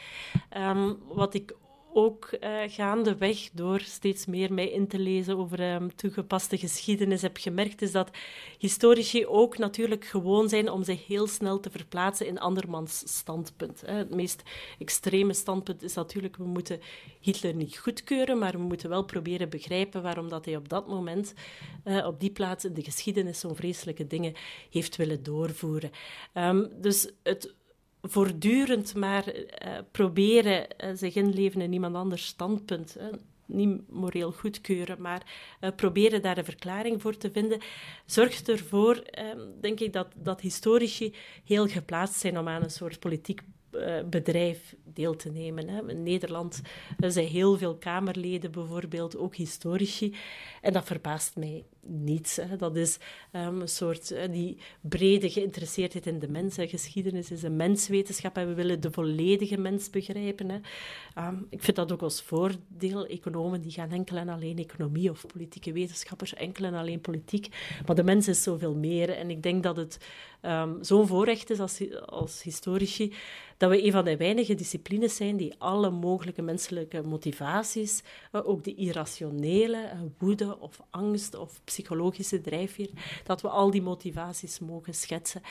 Um, 0.58 0.98
wat 1.08 1.34
ik 1.34 1.56
ook 1.94 2.30
uh, 2.40 2.60
gaandeweg, 2.68 3.50
door 3.54 3.80
steeds 3.80 4.26
meer 4.26 4.54
mij 4.54 4.70
in 4.70 4.88
te 4.88 5.00
lezen 5.00 5.38
over 5.38 5.74
um, 5.74 5.96
toegepaste 5.96 6.58
geschiedenis, 6.58 7.22
heb 7.22 7.38
gemerkt, 7.38 7.82
is 7.82 7.92
dat 7.92 8.10
historici 8.58 9.26
ook 9.26 9.58
natuurlijk 9.58 10.06
gewoon 10.06 10.50
zijn 10.50 10.72
om 10.72 10.84
zich 10.84 11.08
heel 11.08 11.28
snel 11.28 11.60
te 11.60 11.70
verplaatsen 11.70 12.28
in 12.28 12.40
andermans 12.40 13.04
standpunt. 13.06 13.82
Hè. 13.86 13.94
Het 13.94 14.16
meest 14.16 14.44
extreme 14.80 15.34
standpunt 15.34 15.84
is 15.84 15.94
natuurlijk, 15.94 16.38
we 16.38 16.46
moeten 16.46 16.80
Hitler 17.20 17.56
niet 17.56 17.78
goedkeuren, 17.78 18.38
maar 18.38 18.52
we 18.52 18.58
moeten 18.58 18.90
wel 18.90 19.06
proberen 19.06 19.50
begrijpen 19.50 20.02
waarom 20.02 20.30
dat 20.30 20.46
hij 20.46 20.56
op 20.56 20.70
dat 20.70 20.88
moment, 20.88 21.34
uh, 21.86 22.06
op 22.06 22.20
die 22.20 22.32
plaats 22.32 22.66
in 22.66 22.74
de 22.74 22.84
geschiedenis, 22.84 23.40
zo'n 23.40 23.56
vreselijke 23.56 24.08
dingen 24.08 24.34
heeft 24.70 24.96
willen 24.96 25.24
doorvoeren. 25.24 25.92
Um, 26.34 26.70
dus 26.82 27.12
het 27.24 27.54
voortdurend 28.04 28.96
maar 28.96 29.36
uh, 29.36 29.42
proberen 29.92 30.68
uh, 30.84 30.90
zich 30.94 31.16
inleven 31.16 31.62
in 31.62 31.74
iemand 31.74 31.96
anders 31.96 32.26
standpunt. 32.26 32.96
Hè. 33.00 33.10
Niet 33.46 33.90
moreel 33.90 34.32
goedkeuren, 34.32 35.02
maar 35.02 35.24
uh, 35.62 35.70
proberen 35.76 36.22
daar 36.22 36.38
een 36.38 36.46
verklaring 36.46 37.02
voor 37.02 37.18
te 37.18 37.32
vinden, 37.32 37.62
zorgt 38.06 38.50
ervoor, 38.50 38.96
ehm, 38.96 39.40
denk 39.62 39.80
ik, 39.80 39.94
dat, 39.94 40.08
dat 40.16 40.42
historici 40.42 41.16
heel 41.44 41.68
geplaatst 41.68 42.20
zijn 42.20 42.40
om 42.40 42.48
aan 42.48 42.64
een 42.64 42.72
soort 42.72 43.00
politiek 43.00 43.42
bedrijf 44.10 44.76
deel 44.84 45.16
te 45.16 45.30
nemen. 45.30 45.70
Hè. 45.70 45.90
In 45.90 46.04
Nederland 46.04 46.62
zijn 46.98 47.28
heel 47.28 47.58
veel 47.58 47.76
Kamerleden 47.76 48.52
bijvoorbeeld, 48.52 49.18
ook 49.18 49.36
historici. 49.36 50.16
En 50.62 50.74
dat 50.74 50.86
verbaast 50.86 51.36
mij 51.36 51.64
niets. 51.86 52.36
Hè. 52.36 52.56
Dat 52.56 52.76
is 52.76 52.98
um, 53.32 53.62
een 53.62 53.68
soort 53.68 54.12
uh, 54.12 54.20
die 54.32 54.58
brede 54.82 55.30
geïnteresseerdheid 55.30 56.06
in 56.08 56.20
de 56.20 56.28
mens. 56.28 56.56
Geschiedenis 56.60 57.32
is 57.32 57.44
een 57.44 57.56
menswetenschap 57.56 58.38
en 58.38 58.48
we 58.48 58.54
willen 58.54 58.82
de 58.82 58.92
volledige 58.92 59.58
mens 59.58 59.90
begrijpen. 59.90 60.50
Hè. 60.50 60.60
Um, 61.28 61.48
ik 61.50 61.64
vind 61.64 61.76
dat 61.78 61.92
ook 61.92 62.02
als 62.02 62.22
voordeel. 62.22 63.06
Economen 63.06 63.62
die 63.62 63.72
gaan 63.72 63.92
enkel 63.92 64.18
en 64.18 64.30
alleen 64.30 64.58
economie 64.58 65.10
of 65.10 65.26
politieke 65.28 65.72
wetenschappers 65.72 66.34
enkel 66.34 66.66
en 66.66 66.74
alleen 66.74 67.02
politiek. 67.02 67.48
Maar 67.86 67.96
de 67.96 68.04
mens 68.04 68.28
is 68.28 68.44
zoveel 68.44 68.76
meer. 68.76 69.10
En 69.10 69.30
ik 69.30 69.44
denk 69.44 69.64
dat 69.64 69.78
het 69.78 69.98
um, 70.42 70.78
zo'n 70.84 71.08
voorrecht 71.08 71.50
is 71.50 71.60
als, 71.60 71.82
als 72.06 72.44
historici 72.44 73.14
dat 73.58 73.70
we 73.70 73.86
een 73.86 73.92
van 73.92 74.06
de 74.06 74.18
weinige 74.18 74.56
disciplines 74.56 75.16
zijn 75.16 75.38
die 75.38 75.54
alle 75.58 75.90
mogelijke 75.90 76.42
menselijke 76.42 77.02
motivaties, 77.02 78.04
uh, 78.32 78.48
ook 78.48 78.64
de 78.64 78.76
irrationele, 78.76 79.78
uh, 79.78 80.02
woede 80.18 80.60
of 80.60 80.82
angst 80.90 81.36
of 81.36 81.62
psychologische 81.74 82.42
drijfveer, 82.42 82.90
dat 83.24 83.42
we 83.42 83.48
al 83.48 83.72
die 83.72 83.82
motivaties 83.82 84.60
mogen 84.60 84.94
schetsen. 84.94 85.42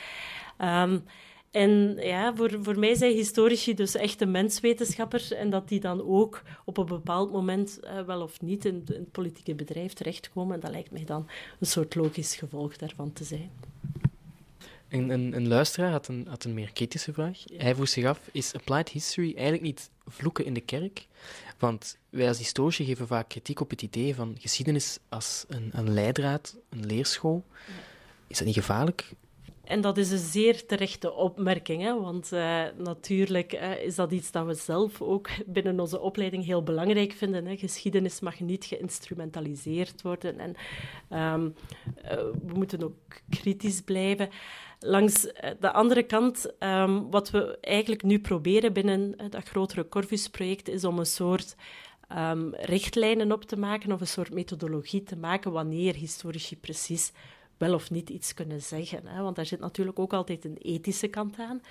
Um, 0.61 1.03
en 1.51 1.97
ja, 1.99 2.35
voor, 2.35 2.59
voor 2.61 2.79
mij 2.79 2.95
zijn 2.95 3.13
historici 3.13 3.73
dus 3.73 3.95
echt 3.95 4.21
een 4.21 4.31
menswetenschapper 4.31 5.35
en 5.35 5.49
dat 5.49 5.67
die 5.67 5.79
dan 5.79 6.01
ook 6.07 6.41
op 6.65 6.77
een 6.77 6.85
bepaald 6.85 7.31
moment 7.31 7.79
uh, 7.83 8.01
wel 8.01 8.21
of 8.21 8.41
niet 8.41 8.65
in, 8.65 8.83
in 8.87 8.93
het 8.93 9.11
politieke 9.11 9.55
bedrijf 9.55 9.93
terechtkomen, 9.93 10.59
dat 10.59 10.71
lijkt 10.71 10.91
mij 10.91 11.05
dan 11.05 11.27
een 11.59 11.67
soort 11.67 11.95
logisch 11.95 12.35
gevolg 12.35 12.77
daarvan 12.77 13.13
te 13.13 13.23
zijn. 13.23 13.51
Een, 14.93 15.09
een, 15.09 15.35
een 15.35 15.47
luisteraar 15.47 15.91
had 15.91 16.07
een, 16.07 16.25
had 16.29 16.43
een 16.43 16.53
meer 16.53 16.73
kritische 16.73 17.13
vraag. 17.13 17.43
Hij 17.57 17.75
vroeg 17.75 17.87
zich 17.87 18.05
af, 18.05 18.19
is 18.31 18.53
applied 18.53 18.89
history 18.89 19.33
eigenlijk 19.33 19.63
niet 19.63 19.89
vloeken 20.07 20.45
in 20.45 20.53
de 20.53 20.61
kerk? 20.61 21.07
Want 21.57 21.97
wij 22.09 22.27
als 22.27 22.37
historici 22.37 22.85
geven 22.85 23.07
vaak 23.07 23.29
kritiek 23.29 23.59
op 23.59 23.69
het 23.69 23.81
idee 23.81 24.15
van 24.15 24.35
geschiedenis 24.39 24.99
als 25.09 25.45
een, 25.47 25.69
een 25.71 25.93
leidraad, 25.93 26.55
een 26.69 26.85
leerschool. 26.85 27.43
Is 28.27 28.37
dat 28.37 28.47
niet 28.47 28.55
gevaarlijk? 28.55 29.11
En 29.73 29.81
dat 29.81 29.97
is 29.97 30.11
een 30.11 30.17
zeer 30.17 30.65
terechte 30.65 31.13
opmerking, 31.13 31.81
hè? 31.81 31.99
want 31.99 32.31
uh, 32.33 32.63
natuurlijk 32.77 33.53
uh, 33.53 33.83
is 33.83 33.95
dat 33.95 34.11
iets 34.11 34.31
dat 34.31 34.45
we 34.45 34.53
zelf 34.53 35.01
ook 35.01 35.29
binnen 35.45 35.79
onze 35.79 35.99
opleiding 35.99 36.45
heel 36.45 36.63
belangrijk 36.63 37.11
vinden. 37.11 37.45
Hè? 37.45 37.57
Geschiedenis 37.57 38.19
mag 38.19 38.39
niet 38.39 38.65
geïnstrumentaliseerd 38.65 40.01
worden 40.01 40.39
en 40.39 40.55
um, 41.33 41.55
uh, 42.03 42.11
we 42.47 42.53
moeten 42.53 42.83
ook 42.83 42.93
kritisch 43.29 43.81
blijven. 43.81 44.29
Langs 44.79 45.21
de 45.59 45.71
andere 45.71 46.03
kant, 46.03 46.53
um, 46.59 47.11
wat 47.11 47.29
we 47.29 47.57
eigenlijk 47.61 48.03
nu 48.03 48.19
proberen 48.19 48.73
binnen 48.73 49.15
dat 49.29 49.47
grotere 49.47 49.87
Corvus-project, 49.87 50.67
is 50.67 50.83
om 50.83 50.99
een 50.99 51.05
soort 51.05 51.55
um, 52.17 52.55
richtlijnen 52.55 53.31
op 53.31 53.43
te 53.43 53.57
maken 53.57 53.91
of 53.91 54.01
een 54.01 54.07
soort 54.07 54.33
methodologie 54.33 55.03
te 55.03 55.17
maken 55.17 55.51
wanneer 55.51 55.95
historici 55.95 56.57
precies 56.57 57.11
wel 57.63 57.73
of 57.73 57.91
niet 57.91 58.09
iets 58.09 58.33
kunnen 58.33 58.61
zeggen. 58.61 59.07
Hè? 59.07 59.21
Want 59.21 59.35
daar 59.35 59.45
zit 59.45 59.59
natuurlijk 59.59 59.99
ook 59.99 60.13
altijd 60.13 60.45
een 60.45 60.57
ethische 60.57 61.07
kant 61.07 61.39
aan. 61.39 61.61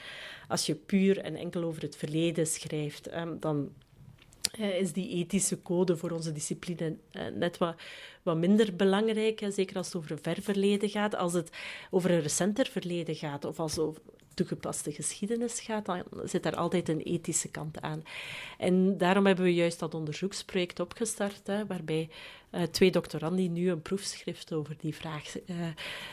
Als 0.48 0.66
je 0.66 0.74
puur 0.74 1.18
en 1.18 1.36
enkel 1.36 1.62
over 1.62 1.82
het 1.82 1.96
verleden 1.96 2.46
schrijft, 2.46 3.14
um, 3.14 3.40
dan 3.40 3.72
is 4.58 4.92
die 4.92 5.08
ethische 5.08 5.62
code 5.62 5.96
voor 5.96 6.10
onze 6.10 6.32
discipline 6.32 6.96
uh, 7.12 7.22
net 7.34 7.58
wat, 7.58 7.76
wat 8.22 8.36
minder 8.36 8.76
belangrijk. 8.76 9.46
Zeker 9.48 9.76
als 9.76 9.86
het 9.86 9.96
over 9.96 10.10
een 10.10 10.22
ver 10.22 10.42
verleden 10.42 10.88
gaat. 10.88 11.14
Als 11.14 11.32
het 11.32 11.50
over 11.90 12.10
een 12.10 12.20
recenter 12.20 12.66
verleden 12.66 13.14
gaat, 13.14 13.44
of 13.44 13.60
als 13.60 13.76
het 13.76 14.00
toegepaste 14.34 14.92
geschiedenis 14.92 15.60
gaat, 15.60 15.86
dan 15.86 16.02
zit 16.24 16.42
daar 16.42 16.56
altijd 16.56 16.88
een 16.88 17.00
ethische 17.00 17.50
kant 17.50 17.80
aan. 17.80 18.02
En 18.58 18.98
daarom 18.98 19.26
hebben 19.26 19.44
we 19.44 19.54
juist 19.54 19.78
dat 19.78 19.94
onderzoeksproject 19.94 20.80
opgestart, 20.80 21.46
hè, 21.46 21.66
waarbij 21.66 22.08
uh, 22.52 22.62
twee 22.62 22.90
doctorandi 22.90 23.48
nu 23.48 23.70
een 23.70 23.82
proefschrift 23.82 24.52
over 24.52 24.76
die 24.80 24.94
vraag 24.94 25.24
uh, 25.46 25.56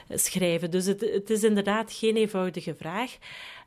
schrijven. 0.09 0.71
Dus 0.71 0.85
het, 0.85 1.01
het, 1.01 1.29
is 1.29 1.43
inderdaad 1.43 1.93
geen 1.93 2.15
eenvoudige 2.15 2.75
vraag. 2.75 3.17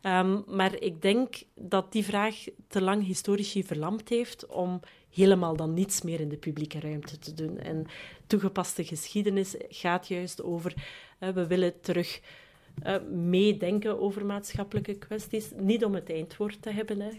Um, 0.03 0.45
maar 0.47 0.81
ik 0.81 1.03
denk 1.03 1.35
dat 1.55 1.93
die 1.93 2.05
vraag 2.05 2.45
te 2.69 2.83
lang 2.83 3.07
historici 3.07 3.65
verlamd 3.65 4.09
heeft 4.09 4.47
om 4.47 4.81
helemaal 5.11 5.57
dan 5.57 5.75
niets 5.75 6.03
meer 6.03 6.21
in 6.21 6.29
de 6.29 6.37
publieke 6.37 6.81
ruimte 6.81 7.19
te 7.19 7.35
doen. 7.35 7.59
En 7.59 7.87
toegepaste 8.27 8.85
geschiedenis 8.85 9.55
gaat 9.69 10.09
juist 10.09 10.43
over, 10.43 10.75
we 11.19 11.47
willen 11.47 11.81
terug 11.81 12.21
uh, 12.87 12.97
meedenken 13.11 14.01
over 14.01 14.27
maatschappelijke 14.27 14.95
kwesties. 14.95 15.51
Niet 15.57 15.85
om 15.85 15.95
het 15.95 16.11
eindwoord 16.11 16.63
te 16.63 16.71
hebben. 16.71 17.01
Hè. 17.01 17.11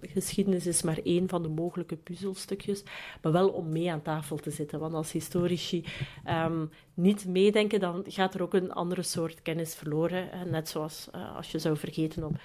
Geschiedenis 0.00 0.66
is 0.66 0.82
maar 0.82 0.98
één 1.04 1.28
van 1.28 1.42
de 1.42 1.48
mogelijke 1.48 1.96
puzzelstukjes. 1.96 2.82
Maar 3.22 3.32
wel 3.32 3.48
om 3.48 3.68
mee 3.72 3.92
aan 3.92 4.02
tafel 4.02 4.36
te 4.36 4.50
zitten. 4.50 4.80
Want 4.80 4.94
als 4.94 5.12
historici 5.12 5.84
um, 6.28 6.70
niet 6.94 7.26
meedenken, 7.26 7.80
dan 7.80 8.04
gaat 8.08 8.34
er 8.34 8.42
ook 8.42 8.54
een 8.54 8.72
andere 8.72 9.02
soort 9.02 9.42
kennis 9.42 9.74
verloren. 9.74 10.28
Net 10.50 10.68
zoals 10.68 11.08
uh, 11.14 11.36
als 11.36 11.50
je 11.50 11.58
zou 11.58 11.76
vergeten 11.76 12.24
om 12.24 12.36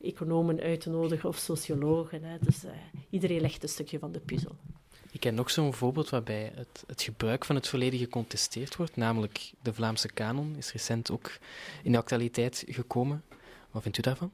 economen 0.00 0.60
uit 0.60 0.80
te 0.80 0.90
nodigen 0.90 1.28
of 1.28 1.36
sociologen. 1.36 2.24
Hè. 2.24 2.36
Dus 2.40 2.64
uh, 2.64 2.70
iedereen 3.10 3.40
legt 3.40 3.62
een 3.62 3.68
stukje 3.68 3.98
van 3.98 4.12
de 4.12 4.20
puzzel. 4.20 4.56
Ik 5.12 5.20
ken 5.20 5.34
nog 5.34 5.50
zo'n 5.50 5.74
voorbeeld 5.74 6.10
waarbij 6.10 6.52
het, 6.54 6.84
het, 6.86 7.02
gebruik 7.02 7.44
van 7.44 7.54
het 7.54 7.68
verleden 7.68 7.98
gecontesteerd 7.98 8.76
wordt, 8.76 8.96
namelijk 8.96 9.52
de 9.62 9.74
Vlaamse 9.74 10.08
kanon 10.08 10.54
is 10.56 10.72
recent 10.72 11.10
ook 11.10 11.38
in 11.82 11.92
de 11.92 11.98
actualiteit 11.98 12.64
gekomen. 12.68 13.22
Wat 13.70 13.82
vindt 13.82 13.98
u 13.98 14.02
daarvan? 14.02 14.30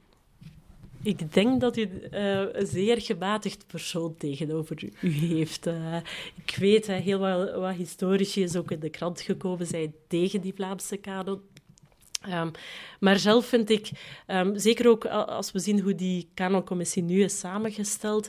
Ik 1.03 1.33
denk 1.33 1.61
dat 1.61 1.77
u 1.77 1.83
uh, 1.83 2.41
een 2.53 2.67
zeer 2.67 3.01
gematigd 3.01 3.67
persoon 3.67 4.15
tegenover 4.17 4.85
u 5.01 5.11
heeft. 5.11 5.67
Uh, 5.67 5.97
ik 6.45 6.57
weet 6.57 6.87
heel 6.87 7.19
wat, 7.19 7.55
wat 7.55 7.75
historici 7.75 8.43
is 8.43 8.57
ook 8.57 8.71
in 8.71 8.81
de 8.81 8.91
krant 8.91 9.21
gekomen 9.21 9.67
zijn 9.67 9.95
tegen 10.09 10.41
die 10.41 10.55
Vlaamse 10.55 10.97
kanon. 10.97 11.41
Um, 12.29 12.51
maar 13.01 13.19
zelf 13.19 13.47
vind 13.47 13.71
ik, 13.71 13.91
um, 14.27 14.59
zeker 14.59 14.89
ook 14.89 15.05
als 15.07 15.53
we 15.53 15.59
zien 15.59 15.81
hoe 15.81 15.95
die 15.95 16.29
kanoncommissie 16.35 17.03
nu 17.03 17.23
is 17.23 17.39
samengesteld, 17.39 18.29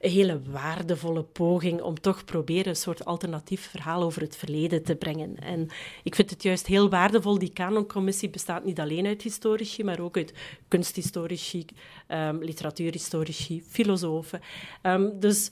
een 0.00 0.10
hele 0.10 0.40
waardevolle 0.50 1.22
poging 1.22 1.82
om 1.82 2.00
toch 2.00 2.24
proberen 2.24 2.68
een 2.68 2.76
soort 2.76 3.04
alternatief 3.04 3.68
verhaal 3.70 4.02
over 4.02 4.22
het 4.22 4.36
verleden 4.36 4.82
te 4.82 4.96
brengen. 4.96 5.36
En 5.38 5.68
ik 6.02 6.14
vind 6.14 6.30
het 6.30 6.42
juist 6.42 6.66
heel 6.66 6.88
waardevol. 6.88 7.38
Die 7.38 7.52
canoncommissie 7.52 8.30
bestaat 8.30 8.64
niet 8.64 8.80
alleen 8.80 9.06
uit 9.06 9.22
historici, 9.22 9.84
maar 9.84 10.00
ook 10.00 10.16
uit 10.16 10.32
kunsthistorici, 10.68 11.64
um, 12.08 12.44
literatuurhistorici, 12.44 13.62
filosofen. 13.68 14.40
Um, 14.82 15.20
dus 15.20 15.50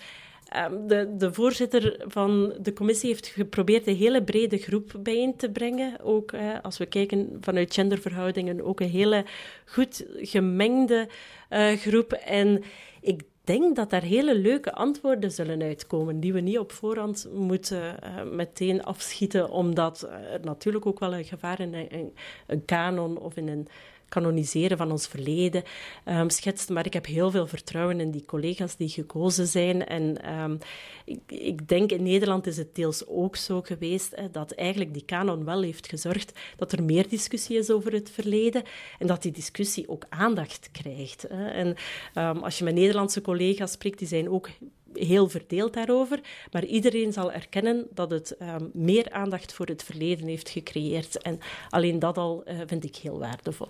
um, 0.57 0.87
de, 0.87 1.15
de, 1.17 1.35
voorzitter 1.35 2.05
van 2.07 2.55
de 2.61 2.73
commissie 2.73 3.09
heeft 3.09 3.26
geprobeerd 3.26 3.87
een 3.87 3.97
hele 3.97 4.23
brede 4.23 4.59
groep 4.59 4.95
bijeen 4.99 5.37
te 5.37 5.50
brengen. 5.50 6.00
Ook 6.00 6.35
als 6.62 6.79
we 6.79 6.87
kijken 6.87 7.38
vanuit 7.41 7.75
genderverhoudingen, 7.75 8.65
ook 8.65 8.81
een 8.81 8.88
hele 8.88 9.25
goed 9.65 10.07
gemengde 10.17 11.09
uh, 11.50 11.73
groep. 11.73 12.12
En 12.12 12.62
ik 13.00 13.23
denk 13.47 13.76
dat 13.76 13.91
daar 13.91 14.03
hele 14.03 14.38
leuke 14.38 14.73
antwoorden 14.73 15.33
zullen 15.33 15.62
uitkomen, 15.62 16.21
die 16.21 16.33
we 16.33 16.41
niet 16.41 16.59
op 16.59 16.73
voorhand 16.73 17.29
moeten 17.35 17.97
uh, 18.05 18.23
meteen 18.33 18.85
afschieten, 18.85 19.50
omdat 19.50 20.09
er 20.33 20.41
natuurlijk 20.43 20.87
ook 20.87 20.99
wel 20.99 21.15
een 21.15 21.25
gevaar 21.25 21.61
in 21.61 21.75
een, 21.75 22.12
een 22.47 22.65
kanon 22.65 23.19
of 23.19 23.37
in 23.37 23.49
een 23.49 23.69
kanoniseren 24.09 24.77
van 24.77 24.91
ons 24.91 25.07
verleden 25.07 25.63
um, 26.05 26.31
schetst. 26.31 26.69
Maar 26.69 26.87
ik 26.87 26.93
heb 26.93 27.07
heel 27.07 27.31
veel 27.31 27.47
vertrouwen 27.47 28.01
in 28.01 28.11
die 28.11 28.25
collega's 28.25 28.77
die 28.77 28.89
gekozen 28.89 29.47
zijn. 29.47 29.87
En 29.87 30.33
um, 30.41 30.59
ik, 31.05 31.21
ik, 31.27 31.69
denk 31.69 31.91
in 31.93 32.03
Nederland 32.03 32.47
is 32.47 32.57
het 32.57 32.75
deels 32.75 33.07
ook 33.07 33.37
zo 33.37 33.61
geweest 33.63 34.15
dat 34.33 34.53
eigenlijk 34.53 34.93
die 34.93 35.05
kanon 35.05 35.45
wel 35.45 35.63
heeft 35.63 35.89
gezorgd 35.89 36.33
dat 36.57 36.73
er 36.73 36.83
meer 36.83 37.09
discussie 37.09 37.59
is 37.59 37.71
over 37.71 37.93
het 37.93 38.11
verleden 38.11 38.63
en 38.99 39.07
dat 39.07 39.23
die 39.23 39.33
discussie 39.33 39.89
ook 39.89 40.05
aandacht 40.09 40.69
krijgt. 40.73 41.25
En 41.27 41.77
um, 42.15 42.43
als 42.43 42.59
je 42.59 42.65
met 42.65 42.75
Nederlandse 42.75 43.21
collega's 43.21 43.73
spreekt, 43.73 43.99
die 43.99 44.09
zijn 44.09 44.31
ook 44.31 44.49
heel 44.93 45.29
verdeeld 45.29 45.75
daarover. 45.75 46.21
Maar 46.53 46.64
iedereen 46.64 47.12
zal 47.12 47.33
erkennen 47.33 47.87
dat 47.90 48.11
het 48.11 48.37
meer 48.73 49.11
aandacht 49.11 49.53
voor 49.53 49.66
het 49.66 49.83
verleden 49.83 50.27
heeft 50.27 50.49
gecreëerd. 50.49 51.23
En 51.23 51.40
alleen 51.71 51.99
dat 51.99 52.19
al 52.19 52.42
uh, 52.47 52.61
vind 52.66 52.85
ik 52.85 52.97
heel 52.97 53.19
waardevol. 53.19 53.69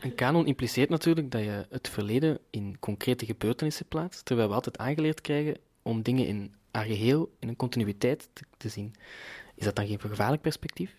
Een 0.00 0.14
kanon 0.14 0.46
impliceert 0.46 0.88
natuurlijk 0.88 1.30
dat 1.30 1.40
je 1.40 1.66
het 1.70 1.88
verleden 1.88 2.38
in 2.50 2.76
concrete 2.78 3.26
gebeurtenissen 3.26 3.86
plaatst, 3.86 4.24
terwijl 4.24 4.48
we 4.48 4.54
altijd 4.54 4.78
aangeleerd 4.78 5.20
krijgen 5.20 5.56
om 5.82 6.02
dingen 6.02 6.26
in 6.26 6.54
haar 6.70 6.84
geheel, 6.84 7.30
in 7.38 7.48
een 7.48 7.56
continuïteit 7.56 8.28
te, 8.56 8.68
zien. 8.68 8.94
Is 9.54 9.64
dat 9.64 9.76
dan 9.76 9.86
geen 9.86 10.00
gevaarlijk 10.00 10.42
perspectief? 10.42 10.96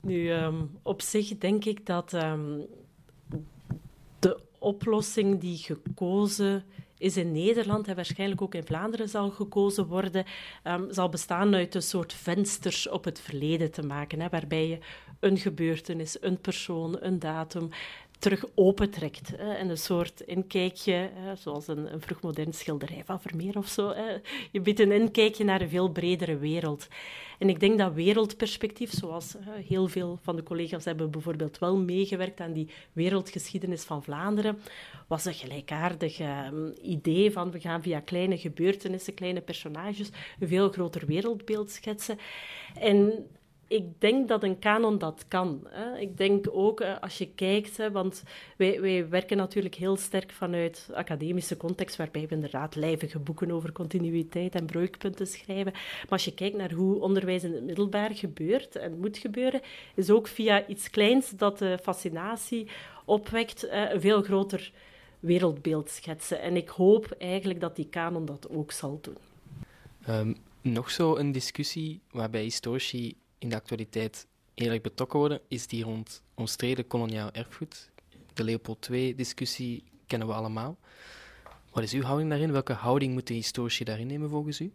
Nu, 0.00 0.30
um, 0.30 0.78
op 0.82 1.02
zich 1.02 1.38
denk 1.38 1.64
ik 1.64 1.86
dat 1.86 2.12
um, 2.12 2.66
de 4.18 4.40
oplossing 4.58 5.40
die 5.40 5.56
gekozen 5.56 6.64
is 6.98 7.16
in 7.16 7.32
Nederland 7.32 7.88
en 7.88 7.94
waarschijnlijk 7.94 8.42
ook 8.42 8.54
in 8.54 8.66
Vlaanderen 8.66 9.08
zal 9.08 9.30
gekozen 9.30 9.86
worden, 9.86 10.24
um, 10.64 10.92
zal 10.92 11.08
bestaan 11.08 11.54
uit 11.54 11.74
een 11.74 11.82
soort 11.82 12.12
vensters 12.12 12.88
op 12.88 13.04
het 13.04 13.20
verleden 13.20 13.70
te 13.70 13.82
maken, 13.82 14.20
hè, 14.20 14.28
waarbij 14.28 14.68
je 14.68 14.78
een 15.20 15.38
gebeurtenis, 15.38 16.22
een 16.22 16.40
persoon, 16.40 16.96
een 17.00 17.18
datum 17.18 17.68
terug 18.20 18.44
opentrekt. 18.54 19.32
Hè, 19.36 19.54
en 19.54 19.68
een 19.68 19.78
soort 19.78 20.20
inkijkje, 20.20 21.10
hè, 21.14 21.36
zoals 21.36 21.68
een, 21.68 21.92
een 21.92 22.00
vroegmodern 22.00 22.52
schilderij 22.52 23.02
van 23.04 23.20
Vermeer 23.20 23.56
of 23.56 23.68
zo. 23.68 23.88
Hè. 23.88 24.16
Je 24.50 24.60
biedt 24.60 24.80
een 24.80 24.92
inkijkje 24.92 25.44
naar 25.44 25.60
een 25.60 25.68
veel 25.68 25.88
bredere 25.88 26.38
wereld. 26.38 26.88
En 27.38 27.48
ik 27.48 27.60
denk 27.60 27.78
dat 27.78 27.92
wereldperspectief, 27.92 28.92
zoals 28.92 29.36
heel 29.68 29.88
veel 29.88 30.18
van 30.22 30.36
de 30.36 30.42
collega's 30.42 30.84
hebben 30.84 31.10
bijvoorbeeld 31.10 31.58
wel 31.58 31.76
meegewerkt 31.76 32.40
aan 32.40 32.52
die 32.52 32.70
wereldgeschiedenis 32.92 33.82
van 33.82 34.02
Vlaanderen, 34.02 34.60
was 35.08 35.24
een 35.24 35.34
gelijkaardig 35.34 36.20
uh, 36.20 36.48
idee 36.82 37.32
van 37.32 37.50
we 37.50 37.60
gaan 37.60 37.82
via 37.82 38.00
kleine 38.00 38.38
gebeurtenissen, 38.38 39.14
kleine 39.14 39.40
personages, 39.40 40.10
een 40.40 40.48
veel 40.48 40.68
groter 40.68 41.06
wereldbeeld 41.06 41.70
schetsen. 41.70 42.18
En 42.74 43.26
ik 43.70 44.00
denk 44.00 44.28
dat 44.28 44.42
een 44.42 44.58
kanon 44.58 44.98
dat 44.98 45.24
kan. 45.28 45.66
Hè. 45.68 45.98
Ik 45.98 46.16
denk 46.16 46.46
ook 46.52 46.80
eh, 46.80 46.98
als 47.00 47.18
je 47.18 47.28
kijkt, 47.34 47.76
hè, 47.76 47.90
want 47.90 48.22
wij, 48.56 48.80
wij 48.80 49.08
werken 49.08 49.36
natuurlijk 49.36 49.74
heel 49.74 49.96
sterk 49.96 50.32
vanuit 50.32 50.88
academische 50.92 51.56
context, 51.56 51.96
waarbij 51.96 52.26
we 52.28 52.34
inderdaad 52.34 52.74
lijvige 52.74 53.18
boeken 53.18 53.50
over 53.50 53.72
continuïteit 53.72 54.54
en 54.54 54.66
breukpunten 54.66 55.26
schrijven. 55.26 55.72
Maar 55.72 56.08
als 56.08 56.24
je 56.24 56.34
kijkt 56.34 56.56
naar 56.56 56.72
hoe 56.72 57.00
onderwijs 57.00 57.44
in 57.44 57.52
het 57.52 57.64
middelbaar 57.64 58.14
gebeurt 58.14 58.76
en 58.76 58.98
moet 59.00 59.18
gebeuren, 59.18 59.60
is 59.94 60.10
ook 60.10 60.26
via 60.26 60.66
iets 60.66 60.90
kleins 60.90 61.30
dat 61.30 61.58
de 61.58 61.78
fascinatie 61.82 62.68
opwekt, 63.04 63.64
eh, 63.64 63.92
een 63.92 64.00
veel 64.00 64.22
groter 64.22 64.72
wereldbeeld 65.20 65.90
schetsen. 65.90 66.40
En 66.40 66.56
ik 66.56 66.68
hoop 66.68 67.14
eigenlijk 67.18 67.60
dat 67.60 67.76
die 67.76 67.88
kanon 67.88 68.24
dat 68.24 68.48
ook 68.48 68.72
zal 68.72 68.98
doen. 69.00 69.18
Um, 70.08 70.36
nog 70.60 70.90
zo 70.90 71.16
een 71.16 71.32
discussie 71.32 72.00
waarbij 72.10 72.42
historici 72.42 73.16
in 73.40 73.48
de 73.48 73.56
actualiteit 73.56 74.26
eerlijk 74.54 74.82
betrokken 74.82 75.18
worden, 75.18 75.40
is 75.48 75.66
die 75.66 75.84
rond 75.84 76.22
omstreden 76.34 76.86
koloniaal 76.86 77.30
erfgoed. 77.32 77.90
De 78.34 78.44
Leopold 78.44 78.88
II-discussie 78.90 79.84
kennen 80.06 80.28
we 80.28 80.34
allemaal. 80.34 80.78
Wat 81.72 81.82
is 81.82 81.92
uw 81.92 82.02
houding 82.02 82.30
daarin? 82.30 82.52
Welke 82.52 82.72
houding 82.72 83.12
moeten 83.12 83.34
historici 83.34 83.84
daarin 83.84 84.06
nemen 84.06 84.28
volgens 84.28 84.60
u? 84.60 84.72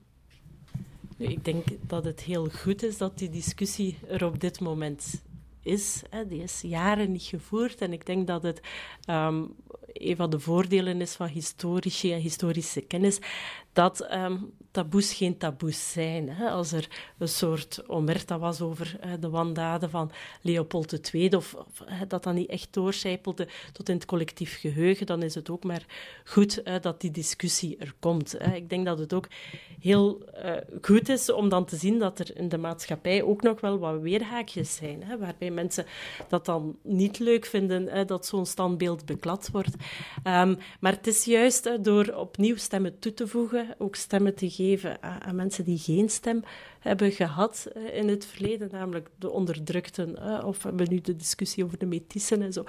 Ik 1.18 1.46
denk 1.46 1.66
dat 1.88 2.06
het 2.06 2.22
heel 2.22 2.50
goed 2.50 2.84
is 2.84 2.98
dat 2.98 3.18
die 3.18 3.30
discussie 3.30 3.98
er 4.08 4.26
op 4.26 4.40
dit 4.40 4.60
moment 4.60 5.22
is. 5.62 6.02
Die 6.28 6.42
is 6.42 6.62
jaren 6.62 7.12
niet 7.12 7.24
gevoerd 7.24 7.82
en 7.82 7.94
ik 7.94 8.06
denk 8.06 8.28
dat 8.28 8.44
het 8.44 8.62
um, 9.10 9.56
een 9.94 10.16
van 10.16 10.30
de 10.30 10.40
voordelen 10.40 11.02
is 11.02 11.14
van 11.14 11.28
historici 11.28 12.14
en 12.14 12.20
historische 12.20 12.82
kennis, 12.82 13.20
dat 13.76 14.12
um, 14.14 14.54
taboes 14.72 15.14
geen 15.14 15.38
taboes 15.38 15.92
zijn. 15.92 16.30
Hè. 16.30 16.50
Als 16.50 16.72
er 16.72 16.88
een 17.18 17.28
soort 17.28 17.84
omerta 17.88 18.40
was 18.40 18.62
over 18.62 19.00
uh, 19.06 19.12
de 19.20 19.30
wandaden 19.30 19.90
van 19.90 20.12
Leopold 20.42 21.14
II, 21.14 21.36
of, 21.36 21.54
of 21.54 21.84
dat 22.08 22.34
niet 22.34 22.50
echt 22.50 22.68
doorcijpelde 22.74 23.48
tot 23.72 23.90
in 23.90 23.96
het 23.96 24.06
collectief 24.06 24.60
geheugen, 24.60 25.06
dan 25.06 25.24
is 25.24 25.36
het 25.36 25.50
ook 25.50 25.64
maar 25.64 25.86
goed 26.26 26.62
uh, 26.68 26.74
dat 26.82 27.02
die 27.02 27.12
discussie 27.12 27.78
er 27.78 27.94
komt. 28.00 28.36
Hè. 28.38 28.56
Ik 28.56 28.70
denk 28.70 28.86
dat 28.86 29.00
het 29.00 29.14
ook 29.14 29.28
heel 29.80 30.24
goed 30.82 31.10
is 31.10 31.32
om 31.32 31.50
dan 31.50 31.66
te 31.66 31.76
zien 31.76 32.00
dat 32.00 32.20
er 32.20 32.38
in 32.38 32.50
de 32.50 32.58
maatschappij 32.58 33.24
ook 33.24 33.42
nog 33.42 33.62
wel 33.62 33.80
wat 33.80 34.02
weerhaakjes 34.02 34.76
zijn, 34.76 35.04
hè, 35.04 35.18
waarbij 35.18 35.52
mensen 35.52 35.86
dat 36.28 36.46
dan 36.46 36.78
niet 36.82 37.20
leuk 37.20 37.46
vinden 37.46 38.08
dat 38.08 38.26
zo'n 38.26 38.46
standbeeld 38.46 39.06
beklad 39.06 39.50
wordt. 39.52 39.76
Um, 40.24 40.58
maar 40.80 40.92
het 40.92 41.08
is 41.08 41.26
juist 41.26 41.84
door 41.84 42.14
opnieuw 42.14 42.56
stemmen 42.56 43.00
toe 43.00 43.14
te 43.14 43.28
voegen, 43.28 43.65
ook 43.78 43.96
stemmen 43.96 44.36
te 44.36 44.50
geven 44.50 45.04
aan, 45.04 45.36
mensen 45.36 45.64
die 45.64 45.78
geen 45.78 46.10
stem 46.10 46.44
hebben 46.80 47.12
gehad 47.12 47.68
eh, 47.74 47.98
in 47.98 48.08
het 48.08 48.26
verleden, 48.26 48.70
namelijk 48.72 49.10
de 49.20 49.30
onderdrukten, 49.30 50.16
uh, 50.20 50.44
of 50.46 50.64
we 50.64 50.68
hebben 50.68 50.90
nu 50.90 51.02
de 51.02 51.16
discussie 51.16 51.64
over 51.64 51.78
de 51.78 51.86
metissen 51.86 52.42
en 52.42 52.54
zo. 52.54 52.64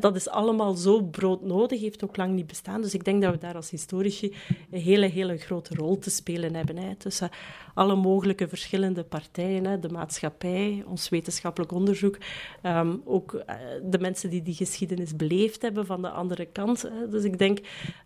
dat 0.00 0.16
is 0.16 0.28
allemaal 0.28 0.74
zo 0.74 1.02
broodnodig, 1.02 1.80
heeft 1.80 2.04
ook 2.04 2.16
lang 2.16 2.34
niet 2.34 2.46
bestaan. 2.46 2.82
Dus 2.82 2.94
ik 2.94 3.04
denk 3.04 3.22
dat 3.22 3.32
we 3.32 3.38
daar 3.38 3.54
als 3.54 3.70
historici 3.70 4.34
een 4.70 4.80
hele, 4.80 5.06
hele 5.06 5.36
grote 5.36 5.74
rol 5.74 5.98
te 5.98 6.10
spelen 6.10 6.54
hebben. 6.54 6.76
Hè, 6.76 6.94
tussen 6.94 7.30
alle 7.74 7.96
mogelijke 7.96 8.48
verschillende 8.48 9.04
partijen, 9.04 9.64
hè, 9.64 9.78
de 9.78 9.88
maatschappij, 9.88 10.84
ons 10.86 11.08
wetenschappelijk 11.08 11.72
onderzoek, 11.72 12.16
um, 12.62 13.02
ook 13.04 13.44
de 13.82 13.98
mensen 13.98 14.30
die 14.30 14.42
die 14.42 14.54
geschiedenis 14.54 15.16
beleefd 15.16 15.62
hebben 15.62 15.86
van 15.86 16.02
de 16.02 16.10
andere 16.10 16.46
kant. 16.46 16.82
Hè. 16.82 17.08
Dus 17.08 17.24
ik 17.24 17.38
denk 17.38 17.58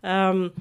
um, 0.02 0.52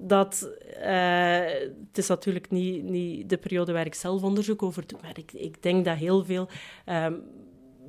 dat 0.00 0.50
uh, 0.82 1.44
het 1.88 1.98
is 1.98 2.06
natuurlijk 2.06 2.50
niet, 2.50 2.82
niet 2.82 3.28
de 3.28 3.38
periode 3.38 3.72
waar 3.72 3.86
ik 3.86 3.94
zelf 3.94 4.22
onderzoek 4.22 4.62
over 4.62 4.86
doe, 4.86 4.98
maar 5.02 5.18
ik, 5.18 5.32
ik 5.32 5.62
denk 5.62 5.84
dat 5.84 5.96
heel 5.96 6.24
veel 6.24 6.48
um, 6.86 7.22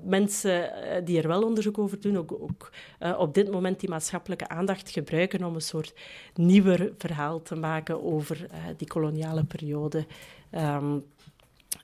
mensen 0.03 0.61
uh, 0.61 1.05
die 1.05 1.21
er 1.21 1.27
wel 1.27 1.43
onderzoek 1.43 1.77
over 1.77 1.99
doen, 1.99 2.17
ook, 2.17 2.31
ook 2.31 2.71
uh, 2.99 3.19
op 3.19 3.33
dit 3.33 3.51
moment 3.51 3.79
die 3.79 3.89
maatschappelijke 3.89 4.47
aandacht 4.47 4.89
gebruiken 4.89 5.43
om 5.43 5.55
een 5.55 5.61
soort 5.61 5.93
nieuwer 6.33 6.93
verhaal 6.97 7.41
te 7.41 7.55
maken 7.55 8.03
over 8.03 8.47
die 8.77 8.87
koloniale 8.87 9.43
periode 9.43 10.05
um, 10.51 11.05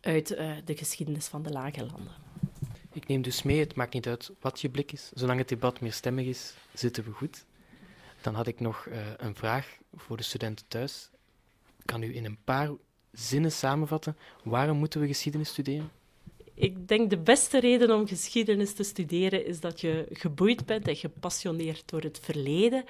uit 0.02 0.28
de 0.66 0.78
geschiedenis 0.78 1.28
van 1.28 1.44
de 1.44 1.50
lage 1.50 1.80
landen. 1.80 2.14
Ik 2.94 3.08
neem 3.08 3.22
dus 3.22 3.44
mee, 3.44 3.60
het 3.60 3.76
maakt 3.76 3.94
niet 3.94 4.08
uit 4.08 4.32
wat 4.40 4.62
je 4.62 4.70
blik 4.70 4.92
is. 4.92 5.12
Zolang 5.14 5.40
het 5.40 5.50
debat 5.50 5.82
meerstemmig 5.82 6.26
is, 6.26 6.54
zitten 6.74 7.04
we 7.04 7.12
goed. 7.12 7.46
Dan 8.28 8.36
had 8.36 8.48
ik 8.48 8.60
nog 8.60 8.86
uh, 8.86 8.98
een 9.18 9.36
vraag 9.36 9.78
voor 9.96 10.18
de 10.18 10.24
studenten 10.24 10.66
thuis. 10.68 11.10
Kan 11.86 12.02
u 12.02 12.16
in 12.16 12.26
een 12.26 12.38
paar 12.44 12.70
zinnen 13.12 13.52
samenvatten 13.52 14.18
waarom 14.44 14.78
moeten 14.78 15.02
we 15.02 15.08
geschiedenis 15.08 15.50
studeren? 15.50 15.90
Ik 16.54 16.88
denk 16.88 17.10
de 17.10 17.18
beste 17.18 17.60
reden 17.60 17.96
om 17.96 18.08
geschiedenis 18.08 18.74
te 18.74 18.84
studeren 18.84 19.46
is 19.46 19.60
dat 19.60 19.82
je 19.82 20.08
geboeid 20.12 20.66
bent 20.66 20.88
en 20.88 20.96
gepassioneerd 20.96 21.90
door 21.90 22.02
het 22.02 22.20
verleden. 22.24 22.86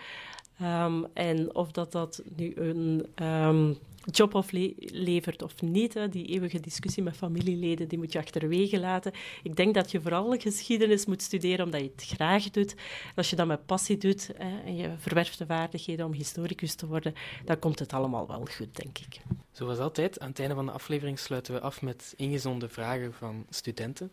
Um, 0.62 1.06
en 1.14 1.56
of 1.56 1.72
dat, 1.72 1.92
dat 1.92 2.22
nu 2.36 2.54
een 2.56 3.08
um, 3.26 3.78
job 4.12 4.34
of 4.34 4.52
levert 4.78 5.42
of 5.42 5.62
niet, 5.62 6.12
die 6.12 6.26
eeuwige 6.26 6.60
discussie 6.60 7.04
met 7.04 7.18
familieleden, 7.18 7.88
die 7.88 7.98
moet 7.98 8.12
je 8.12 8.20
achterwege 8.20 8.80
laten. 8.80 9.12
Ik 9.44 9.56
denk 9.56 9.74
dat 9.74 9.92
je 9.92 10.02
vooral 10.02 10.40
geschiedenis 10.40 11.06
moet 11.06 11.22
studeren 11.22 11.66
omdat 11.66 11.82
je 11.82 11.92
het 11.96 12.06
graag 12.06 12.50
doet. 12.50 12.76
Als 13.16 13.30
je 13.30 13.36
dat 13.36 13.48
met 13.48 13.66
passie 13.66 13.98
doet 13.98 14.30
hè, 14.38 14.62
en 14.64 14.76
je 14.76 14.94
verwerft 14.98 15.38
de 15.38 15.46
vaardigheden 15.46 16.06
om 16.06 16.14
historicus 16.14 16.76
te 16.76 16.88
worden, 16.88 17.14
dan 17.46 17.60
komt 17.60 17.80
het 17.80 17.94
allemaal 17.94 18.28
wel 18.28 18.46
goed, 18.46 18.76
denk 18.76 18.98
ik. 18.98 19.22
Zoals 19.52 19.78
altijd, 19.78 20.20
aan 20.20 20.30
het 20.30 20.40
einde 20.40 20.56
van 20.56 20.66
de 20.66 20.72
aflevering 20.72 21.20
sluiten 21.20 21.54
we 21.54 21.60
af 21.60 21.82
met 21.82 22.14
ingezonde 22.18 22.70
vragen 22.70 23.14
van 23.14 23.46
studenten. 23.50 24.12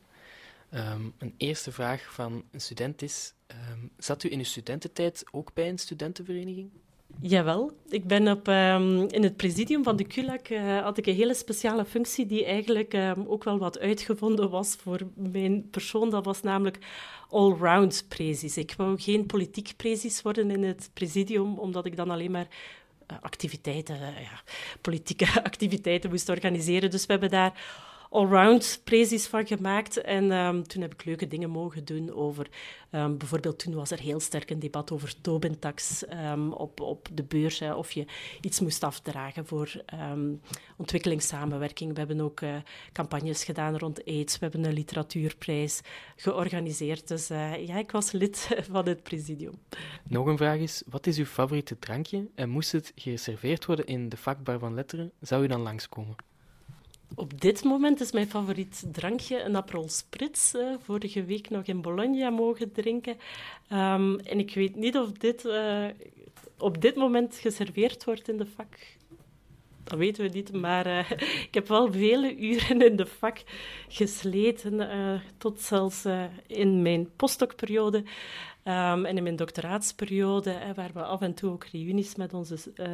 Um, 0.74 1.14
een 1.18 1.34
eerste 1.36 1.72
vraag 1.72 2.12
van 2.12 2.44
een 2.50 2.60
student 2.60 3.02
is: 3.02 3.34
um, 3.72 3.90
zat 3.98 4.22
u 4.22 4.30
in 4.30 4.38
uw 4.38 4.44
studententijd 4.44 5.24
ook 5.30 5.54
bij 5.54 5.68
een 5.68 5.78
studentenvereniging? 5.78 6.70
Jawel, 7.20 7.72
ik 7.88 8.04
ben 8.04 8.28
op, 8.28 8.48
um, 8.48 9.08
in 9.08 9.22
het 9.22 9.36
presidium 9.36 9.82
van 9.84 9.96
de 9.96 10.04
CULAC 10.04 10.48
uh, 10.48 10.82
had 10.82 10.98
ik 10.98 11.06
een 11.06 11.14
hele 11.14 11.34
speciale 11.34 11.84
functie 11.84 12.26
die 12.26 12.44
eigenlijk 12.44 12.94
um, 12.94 13.24
ook 13.26 13.44
wel 13.44 13.58
wat 13.58 13.78
uitgevonden 13.78 14.50
was 14.50 14.74
voor 14.74 15.00
mijn 15.14 15.70
persoon. 15.70 16.10
Dat 16.10 16.24
was 16.24 16.42
namelijk 16.42 16.78
allround 17.30 18.04
prezis. 18.08 18.56
Ik 18.56 18.74
wou 18.76 19.00
geen 19.00 19.26
politiek 19.26 19.72
prezis 19.76 20.22
worden 20.22 20.50
in 20.50 20.62
het 20.62 20.90
presidium, 20.92 21.58
omdat 21.58 21.86
ik 21.86 21.96
dan 21.96 22.10
alleen 22.10 22.30
maar 22.30 22.48
uh, 23.10 23.16
activiteiten, 23.20 23.96
uh, 23.96 24.20
ja, 24.22 24.42
politieke 24.80 25.42
activiteiten 25.50 26.10
moest 26.10 26.28
organiseren. 26.28 26.90
Dus 26.90 27.06
we 27.06 27.12
hebben 27.12 27.30
daar 27.30 27.52
allround 28.14 28.80
prezis 28.84 29.26
van 29.26 29.46
gemaakt. 29.46 30.00
En 30.00 30.32
um, 30.32 30.66
toen 30.68 30.82
heb 30.82 30.92
ik 30.92 31.04
leuke 31.04 31.28
dingen 31.28 31.50
mogen 31.50 31.84
doen 31.84 32.12
over... 32.12 32.48
Um, 32.90 33.18
bijvoorbeeld 33.18 33.58
toen 33.58 33.74
was 33.74 33.90
er 33.90 34.00
heel 34.00 34.20
sterk 34.20 34.50
een 34.50 34.58
debat 34.58 34.90
over 34.90 35.20
Tobin-tax 35.20 36.04
um, 36.12 36.52
op, 36.52 36.80
op 36.80 37.08
de 37.12 37.22
beurs. 37.22 37.58
Hè, 37.58 37.74
of 37.74 37.92
je 37.92 38.04
iets 38.40 38.60
moest 38.60 38.82
afdragen 38.82 39.46
voor 39.46 39.82
ontwikkelingssamenwerking. 40.76 41.92
We 41.92 41.98
hebben 41.98 42.20
ook 42.20 42.40
uh, 42.40 42.56
campagnes 42.92 43.44
gedaan 43.44 43.78
rond 43.78 44.04
AIDS. 44.04 44.38
We 44.38 44.38
hebben 44.40 44.64
een 44.64 44.72
literatuurprijs 44.72 45.80
georganiseerd. 46.16 47.08
Dus 47.08 47.30
uh, 47.30 47.66
ja, 47.66 47.78
ik 47.78 47.90
was 47.90 48.12
lid 48.12 48.48
van 48.70 48.88
het 48.88 49.02
presidium. 49.02 49.54
Nog 50.08 50.26
een 50.26 50.36
vraag 50.36 50.58
is, 50.58 50.82
wat 50.86 51.06
is 51.06 51.18
uw 51.18 51.24
favoriete 51.24 51.78
drankje? 51.78 52.28
En 52.34 52.48
moest 52.48 52.72
het 52.72 52.92
gereserveerd 52.94 53.64
worden 53.64 53.86
in 53.86 54.08
de 54.08 54.16
vakbar 54.16 54.58
van 54.58 54.74
letteren, 54.74 55.12
zou 55.20 55.44
u 55.44 55.46
dan 55.46 55.60
langskomen? 55.60 56.16
Op 57.14 57.40
dit 57.40 57.64
moment 57.64 58.00
is 58.00 58.12
mijn 58.12 58.28
favoriet 58.28 58.84
drankje 58.92 59.42
een 59.42 59.56
Aperol 59.56 59.88
Spritz. 59.88 60.54
Uh, 60.54 60.74
vorige 60.82 61.24
week 61.24 61.50
nog 61.50 61.64
in 61.64 61.82
Bologna 61.82 62.30
mogen 62.30 62.72
drinken. 62.72 63.16
Um, 63.72 64.18
en 64.18 64.38
ik 64.38 64.54
weet 64.54 64.76
niet 64.76 64.96
of 64.98 65.12
dit 65.12 65.44
uh, 65.44 65.86
op 66.58 66.80
dit 66.80 66.96
moment 66.96 67.34
geserveerd 67.34 68.04
wordt 68.04 68.28
in 68.28 68.36
de 68.36 68.46
vak. 68.46 68.76
Dat 69.84 69.98
weten 69.98 70.24
we 70.24 70.30
niet, 70.30 70.52
maar 70.52 70.86
uh, 70.86 71.10
ik 71.48 71.54
heb 71.54 71.68
wel 71.68 71.92
vele 71.92 72.36
uren 72.36 72.82
in 72.82 72.96
de 72.96 73.06
vak 73.06 73.42
gesleten, 73.88 74.90
tot 75.38 75.60
zelfs 75.60 76.04
in 76.46 76.82
mijn 76.82 77.10
postdocperiode. 77.16 78.02
Um, 78.68 79.04
en 79.04 79.16
in 79.16 79.22
mijn 79.22 79.36
doctoraatsperiode, 79.36 80.50
hè, 80.50 80.74
waar 80.74 80.90
we 80.94 81.02
af 81.02 81.20
en 81.20 81.34
toe 81.34 81.50
ook 81.50 81.64
reunies 81.64 82.14
met 82.14 82.34
onze 82.34 82.56
uh, 82.76 82.86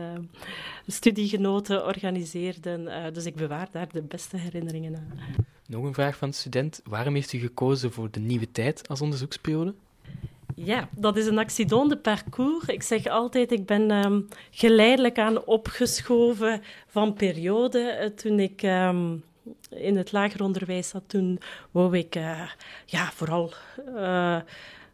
studiegenoten 0.86 1.86
organiseerden. 1.86 2.80
Uh, 2.80 3.04
dus 3.12 3.26
ik 3.26 3.34
bewaar 3.34 3.68
daar 3.70 3.88
de 3.92 4.02
beste 4.02 4.36
herinneringen 4.36 4.96
aan. 4.96 5.18
Nog 5.66 5.84
een 5.84 5.94
vraag 5.94 6.16
van 6.16 6.30
de 6.30 6.36
student. 6.36 6.80
Waarom 6.84 7.14
heeft 7.14 7.32
u 7.32 7.38
gekozen 7.38 7.92
voor 7.92 8.10
de 8.10 8.20
nieuwe 8.20 8.52
tijd 8.52 8.88
als 8.88 9.00
onderzoeksperiode? 9.00 9.74
Ja, 10.54 10.88
dat 10.96 11.16
is 11.16 11.26
een 11.26 11.38
accident 11.38 11.90
de 11.90 11.96
parcours. 11.96 12.64
Ik 12.64 12.82
zeg 12.82 13.06
altijd, 13.06 13.52
ik 13.52 13.66
ben 13.66 13.90
um, 13.90 14.28
geleidelijk 14.50 15.18
aan 15.18 15.44
opgeschoven 15.44 16.62
van 16.86 17.14
periode. 17.14 17.98
Uh, 18.00 18.06
toen 18.06 18.40
ik 18.40 18.62
um, 18.62 19.22
in 19.70 19.96
het 19.96 20.12
lager 20.12 20.42
onderwijs 20.42 20.88
zat, 20.88 21.02
toen 21.06 21.40
wou 21.70 21.98
ik 21.98 22.16
uh, 22.16 22.50
ja, 22.86 23.10
vooral 23.12 23.52
uh, 23.88 24.40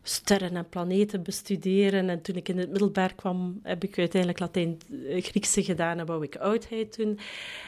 sterren 0.09 0.57
en 0.57 0.69
planeten 0.69 1.23
bestuderen. 1.23 2.09
En 2.09 2.23
toen 2.23 2.37
ik 2.37 2.49
in 2.49 2.59
het 2.59 2.71
middelbaar 2.71 3.14
kwam, 3.14 3.61
heb 3.62 3.85
ik 3.85 3.99
uiteindelijk 3.99 4.40
Latijn-Griekse 4.40 5.61
eh, 5.61 5.66
gedaan 5.66 5.99
en 5.99 6.07
wou 6.07 6.25
ik 6.25 6.37
oudheid 6.37 6.97
doen. 6.97 7.19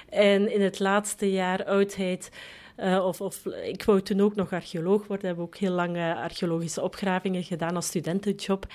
En 0.09 0.53
in 0.53 0.61
het 0.61 0.79
laatste 0.79 1.31
jaar 1.31 1.65
oudheid... 1.65 2.31
Uh, 2.81 3.05
of, 3.07 3.21
of, 3.21 3.47
ik 3.47 3.83
wou 3.85 4.01
toen 4.01 4.21
ook 4.21 4.35
nog 4.35 4.53
archeoloog 4.53 5.07
worden. 5.07 5.29
Heb 5.29 5.39
ook 5.39 5.57
heel 5.57 5.73
lange 5.73 6.15
archeologische 6.15 6.83
opgravingen 6.83 7.45
gedaan 7.45 7.77
als 7.77 7.87
studentenjob. 7.87 8.67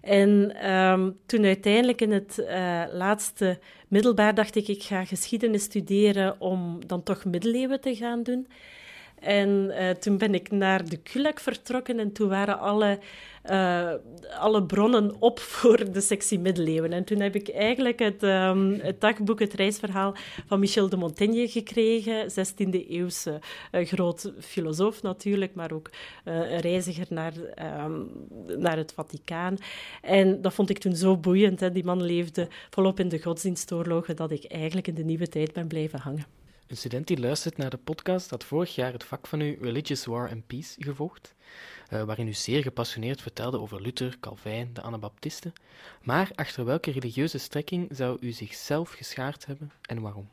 En 0.00 0.56
um, 0.70 1.16
toen 1.26 1.44
uiteindelijk 1.44 2.00
in 2.00 2.12
het 2.12 2.38
uh, 2.38 2.82
laatste 2.92 3.58
middelbaar 3.88 4.34
dacht 4.34 4.56
ik, 4.56 4.68
ik 4.68 4.82
ga 4.82 5.04
geschiedenis 5.04 5.62
studeren 5.62 6.40
om 6.40 6.86
dan 6.86 7.02
toch 7.02 7.24
middeleeuwen 7.24 7.80
te 7.80 7.94
gaan 7.94 8.22
doen. 8.22 8.46
En 9.20 9.48
uh, 9.48 9.90
toen 9.90 10.18
ben 10.18 10.34
ik 10.34 10.50
naar 10.50 10.88
de 10.88 10.96
Kulak 10.96 11.40
vertrokken 11.40 11.98
en 11.98 12.12
toen 12.12 12.28
waren 12.28 12.58
alle, 12.58 12.98
uh, 13.50 13.92
alle 14.38 14.62
bronnen 14.62 15.14
op 15.18 15.38
voor 15.58 15.92
de 15.92 16.00
sectie 16.00 16.38
middeleeuwen. 16.38 16.92
En 16.92 17.04
toen 17.04 17.20
heb 17.20 17.34
ik 17.34 17.48
eigenlijk 17.48 17.98
het, 17.98 18.20
het 18.82 19.00
dagboek, 19.00 19.38
het 19.38 19.54
reisverhaal 19.54 20.14
van 20.46 20.60
Michel 20.60 20.88
de 20.88 20.96
Montaigne 20.96 21.48
gekregen, 21.48 22.30
16e-eeuwse 22.30 23.38
uh, 23.72 23.86
groot 23.86 24.32
filosoof 24.38 25.02
natuurlijk, 25.02 25.54
maar 25.54 25.72
ook 25.72 25.90
een 26.24 26.60
reiziger 26.60 27.06
naar, 27.08 27.32
um, 27.84 28.10
naar 28.58 28.76
het 28.76 28.92
Vaticaan. 28.92 29.56
En 30.02 30.42
dat 30.42 30.54
vond 30.54 30.70
ik 30.70 30.78
toen 30.78 30.96
zo 30.96 31.16
boeiend. 31.16 31.60
Hè. 31.60 31.72
Die 31.72 31.84
man 31.84 32.02
leefde 32.02 32.48
volop 32.70 33.00
in 33.00 33.08
de 33.08 33.22
godsdienstoorlogen 33.22 34.16
dat 34.16 34.30
ik 34.30 34.44
eigenlijk 34.44 34.88
in 34.88 34.94
de 34.94 35.04
nieuwe 35.04 35.28
tijd 35.28 35.52
ben 35.52 35.66
blijven 35.66 36.00
hangen. 36.00 36.39
Een 36.70 36.76
student 36.76 37.06
die 37.06 37.20
luistert 37.20 37.56
naar 37.56 37.70
de 37.70 37.76
podcast 37.76 38.30
had 38.30 38.44
vorig 38.44 38.74
jaar 38.74 38.92
het 38.92 39.04
vak 39.04 39.26
van 39.26 39.40
u 39.40 39.58
Religious 39.60 40.04
War 40.04 40.30
and 40.30 40.46
Peace 40.46 40.74
gevolgd, 40.78 41.34
uh, 41.92 42.02
waarin 42.02 42.28
u 42.28 42.32
zeer 42.32 42.62
gepassioneerd 42.62 43.22
vertelde 43.22 43.60
over 43.60 43.82
Luther, 43.82 44.16
Calvijn, 44.20 44.70
de 44.72 44.82
Anabaptisten. 44.82 45.52
Maar 46.02 46.30
achter 46.34 46.64
welke 46.64 46.90
religieuze 46.90 47.38
strekking 47.38 47.88
zou 47.92 48.16
u 48.20 48.32
zichzelf 48.32 48.90
geschaard 48.90 49.46
hebben 49.46 49.70
en 49.82 50.00
waarom? 50.00 50.28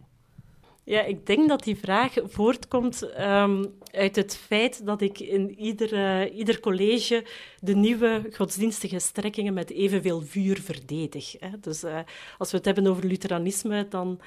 Ja, 0.84 1.02
ik 1.02 1.26
denk 1.26 1.48
dat 1.50 1.64
die 1.64 1.78
vraag 1.78 2.14
voortkomt 2.24 3.20
um, 3.20 3.74
uit 3.92 4.16
het 4.16 4.36
feit 4.36 4.86
dat 4.86 5.02
ik 5.02 5.20
in 5.20 5.60
ieder, 5.60 6.30
ieder 6.32 6.60
college 6.60 7.26
de 7.60 7.76
nieuwe 7.76 8.30
godsdienstige 8.32 9.00
strekkingen 9.00 9.54
met 9.54 9.70
evenveel 9.70 10.22
vuur 10.22 10.62
verdedig. 10.62 11.36
Hè. 11.40 11.60
Dus 11.60 11.84
uh, 11.84 12.00
als 12.38 12.52
we 12.52 12.58
het 12.58 12.66
hebben 12.66 12.88
over 12.88 13.06
Lutheranisme, 13.06 13.88
dan 13.88 14.20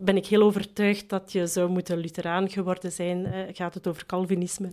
ben 0.00 0.16
ik 0.16 0.26
heel 0.26 0.42
overtuigd 0.42 1.08
dat 1.08 1.32
je 1.32 1.46
zou 1.46 1.70
moeten 1.70 1.98
Lutheraan 1.98 2.50
geworden 2.50 2.92
zijn. 2.92 3.26
Eh, 3.26 3.40
gaat 3.52 3.74
het 3.74 3.86
over 3.86 4.06
Calvinisme? 4.06 4.70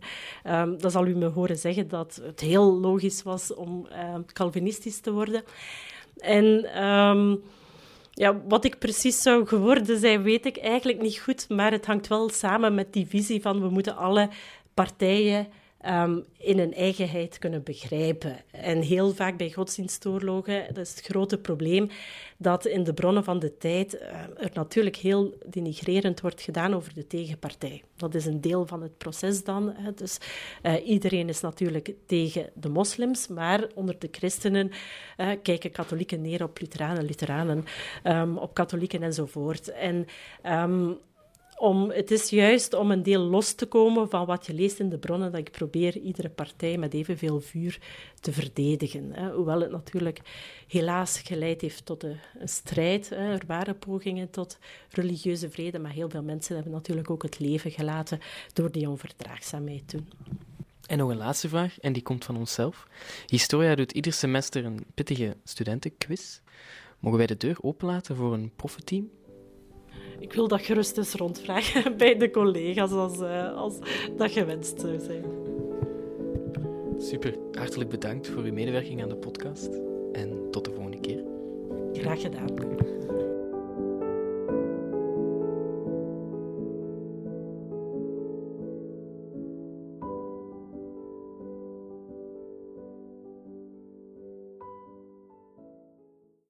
Um, 0.48 0.78
dan 0.78 0.92
zal 0.92 1.08
u 1.08 1.16
me 1.16 1.26
horen 1.26 1.58
zeggen 1.58 1.88
dat 1.88 2.20
het 2.24 2.40
heel 2.40 2.80
logisch 2.80 3.24
was 3.24 3.54
om 3.54 3.88
uh, 3.92 4.16
Calvinistisch 4.34 5.00
te 5.00 5.12
worden. 5.12 5.44
En 6.18 6.84
um, 6.84 7.42
Ja, 8.20 8.42
wat 8.48 8.66
ik 8.66 8.80
precies 8.80 9.22
zou 9.22 9.48
geworden 9.48 10.00
zijn, 10.00 10.22
weet 10.24 10.46
ik 10.46 10.58
eigenlijk 10.58 11.02
niet 11.02 11.20
goed. 11.20 11.50
Maar 11.50 11.72
het 11.72 11.86
hangt 11.86 12.08
wel 12.08 12.30
samen 12.30 12.76
met 12.76 12.94
die 12.94 13.08
visie 13.08 13.42
van 13.42 13.62
we 13.62 13.70
moeten 13.70 13.96
alle 13.96 14.30
partijen 14.74 15.48
um, 15.88 16.26
in 16.38 16.58
hun 16.58 16.74
eigenheid 16.74 17.40
kunnen 17.40 17.64
begrijpen. 17.64 18.38
En 18.52 18.82
heel 18.82 19.14
vaak 19.14 19.38
bij 19.38 19.52
godsdienstoorlogen, 19.52 20.66
dat 20.68 20.86
is 20.86 20.90
het 20.90 21.06
grote 21.06 21.38
probleem, 21.38 21.90
dat 22.38 22.66
in 22.66 22.84
de 22.84 22.94
bronnen 22.94 23.24
van 23.24 23.40
de 23.40 23.58
tijd 23.58 23.94
uh, 23.94 24.02
er 24.38 24.52
natuurlijk 24.54 24.96
heel 24.96 25.38
denigrerend 25.46 26.22
wordt 26.22 26.42
gedaan 26.42 26.74
over 26.74 26.94
de 26.94 27.08
tegenpartij. 27.08 27.84
Dat 27.96 28.16
is 28.16 28.26
een 28.26 28.42
deel 28.42 28.66
van 28.66 28.82
het 28.82 28.98
proces 28.98 29.44
dan. 29.44 29.74
Hè. 29.76 29.94
Dus 29.94 30.18
uh, 30.64 30.88
iedereen 30.88 31.30
is 31.30 31.42
natuurlijk 31.42 31.94
tegen 32.06 32.50
de 32.54 32.70
moslims, 32.70 33.28
maar 33.28 33.68
onder 33.76 33.96
de 34.00 34.08
christenen 34.12 34.72
uh, 35.18 35.30
kijken 35.42 35.72
katholieken 35.72 36.22
neer 36.22 36.44
op 36.44 36.60
Lutheranen, 36.60 37.06
Lutheranen 37.06 37.66
um, 38.04 38.38
op 38.38 38.54
katholieken 38.54 39.04
enzovoort. 39.04 39.72
En 39.72 40.06
um, 40.46 40.98
om, 41.60 41.92
het 41.92 42.12
is 42.12 42.30
juist 42.30 42.74
om 42.74 42.92
een 42.92 43.04
deel 43.04 43.22
los 43.22 43.54
te 43.54 43.66
komen 43.66 44.10
van 44.10 44.26
wat 44.26 44.46
je 44.46 44.54
leest 44.54 44.80
in 44.80 44.90
de 44.90 44.98
bronnen, 44.98 45.32
dat 45.32 45.40
ik 45.40 45.52
probeer 45.52 45.98
iedere 45.98 46.30
partij 46.30 46.78
met 46.78 46.94
evenveel 46.94 47.42
vuur 47.42 47.80
te 48.20 48.32
verdedigen. 48.32 49.14
Hè. 49.14 49.32
Hoewel 49.32 49.62
het 49.62 49.72
natuurlijk 49.72 50.20
helaas 50.68 51.20
geleid 51.20 51.62
heeft 51.62 51.86
tot 51.86 52.04
een, 52.04 52.18
strijd. 52.44 53.10
Hè. 53.10 53.34
Er 53.34 53.44
waren 53.48 53.80
pogingen 53.80 54.30
tot 54.30 54.58
religieuze 54.90 55.50
vrede, 55.50 55.80
maar 55.80 55.92
heel 55.92 56.10
veel 56.10 56.24
mensen 56.24 56.56
hebben 56.56 56.74
natuurlijk 56.74 57.10
ook 57.10 57.24
het 57.24 57.40
leven 57.40 57.72
gelaten 57.72 58.20
door 58.54 58.72
die 58.72 58.90
onverdraagzaamheid 58.90 59.88
toen. 59.88 60.10
En 60.88 60.98
nog 60.98 61.10
een 61.10 61.18
laatste 61.18 61.50
vraag, 61.50 61.80
en 61.80 61.94
die 61.94 62.04
komt 62.04 62.26
van 62.26 62.38
onszelf. 62.38 62.88
Historia 63.26 63.76
doet 63.76 63.92
ieder 63.92 64.14
semester 64.14 64.66
een 64.66 64.86
pittige 64.94 65.38
studentenquiz. 65.44 66.40
Mogen 67.00 67.18
wij 67.18 67.28
de 67.28 67.38
deur 67.38 67.58
openlaten 67.62 68.16
voor 68.16 68.34
een 68.34 68.52
proefteam? 68.56 69.10
Ik 70.20 70.34
wil 70.34 70.48
dat 70.48 70.62
gerust 70.62 70.98
eens 70.98 71.14
rondvragen 71.14 71.98
bij 71.98 72.18
de 72.18 72.30
collega's 72.30 72.92
als, 72.92 73.20
uh, 73.20 73.56
als 73.56 73.78
dat 74.18 74.32
gewenst 74.32 74.80
zou 74.80 75.00
zijn. 75.00 75.24
Super, 76.98 77.36
hartelijk 77.52 77.90
bedankt 77.90 78.28
voor 78.28 78.44
uw 78.44 78.54
medewerking 78.54 79.02
aan 79.02 79.10
de 79.10 79.16
podcast 79.16 79.70
en 80.12 80.48
tot 80.52 80.66
de 80.66 80.72
volgende 80.72 81.00
keer. 81.00 81.24
Graag 81.94 82.22
gedaan. 82.22 82.56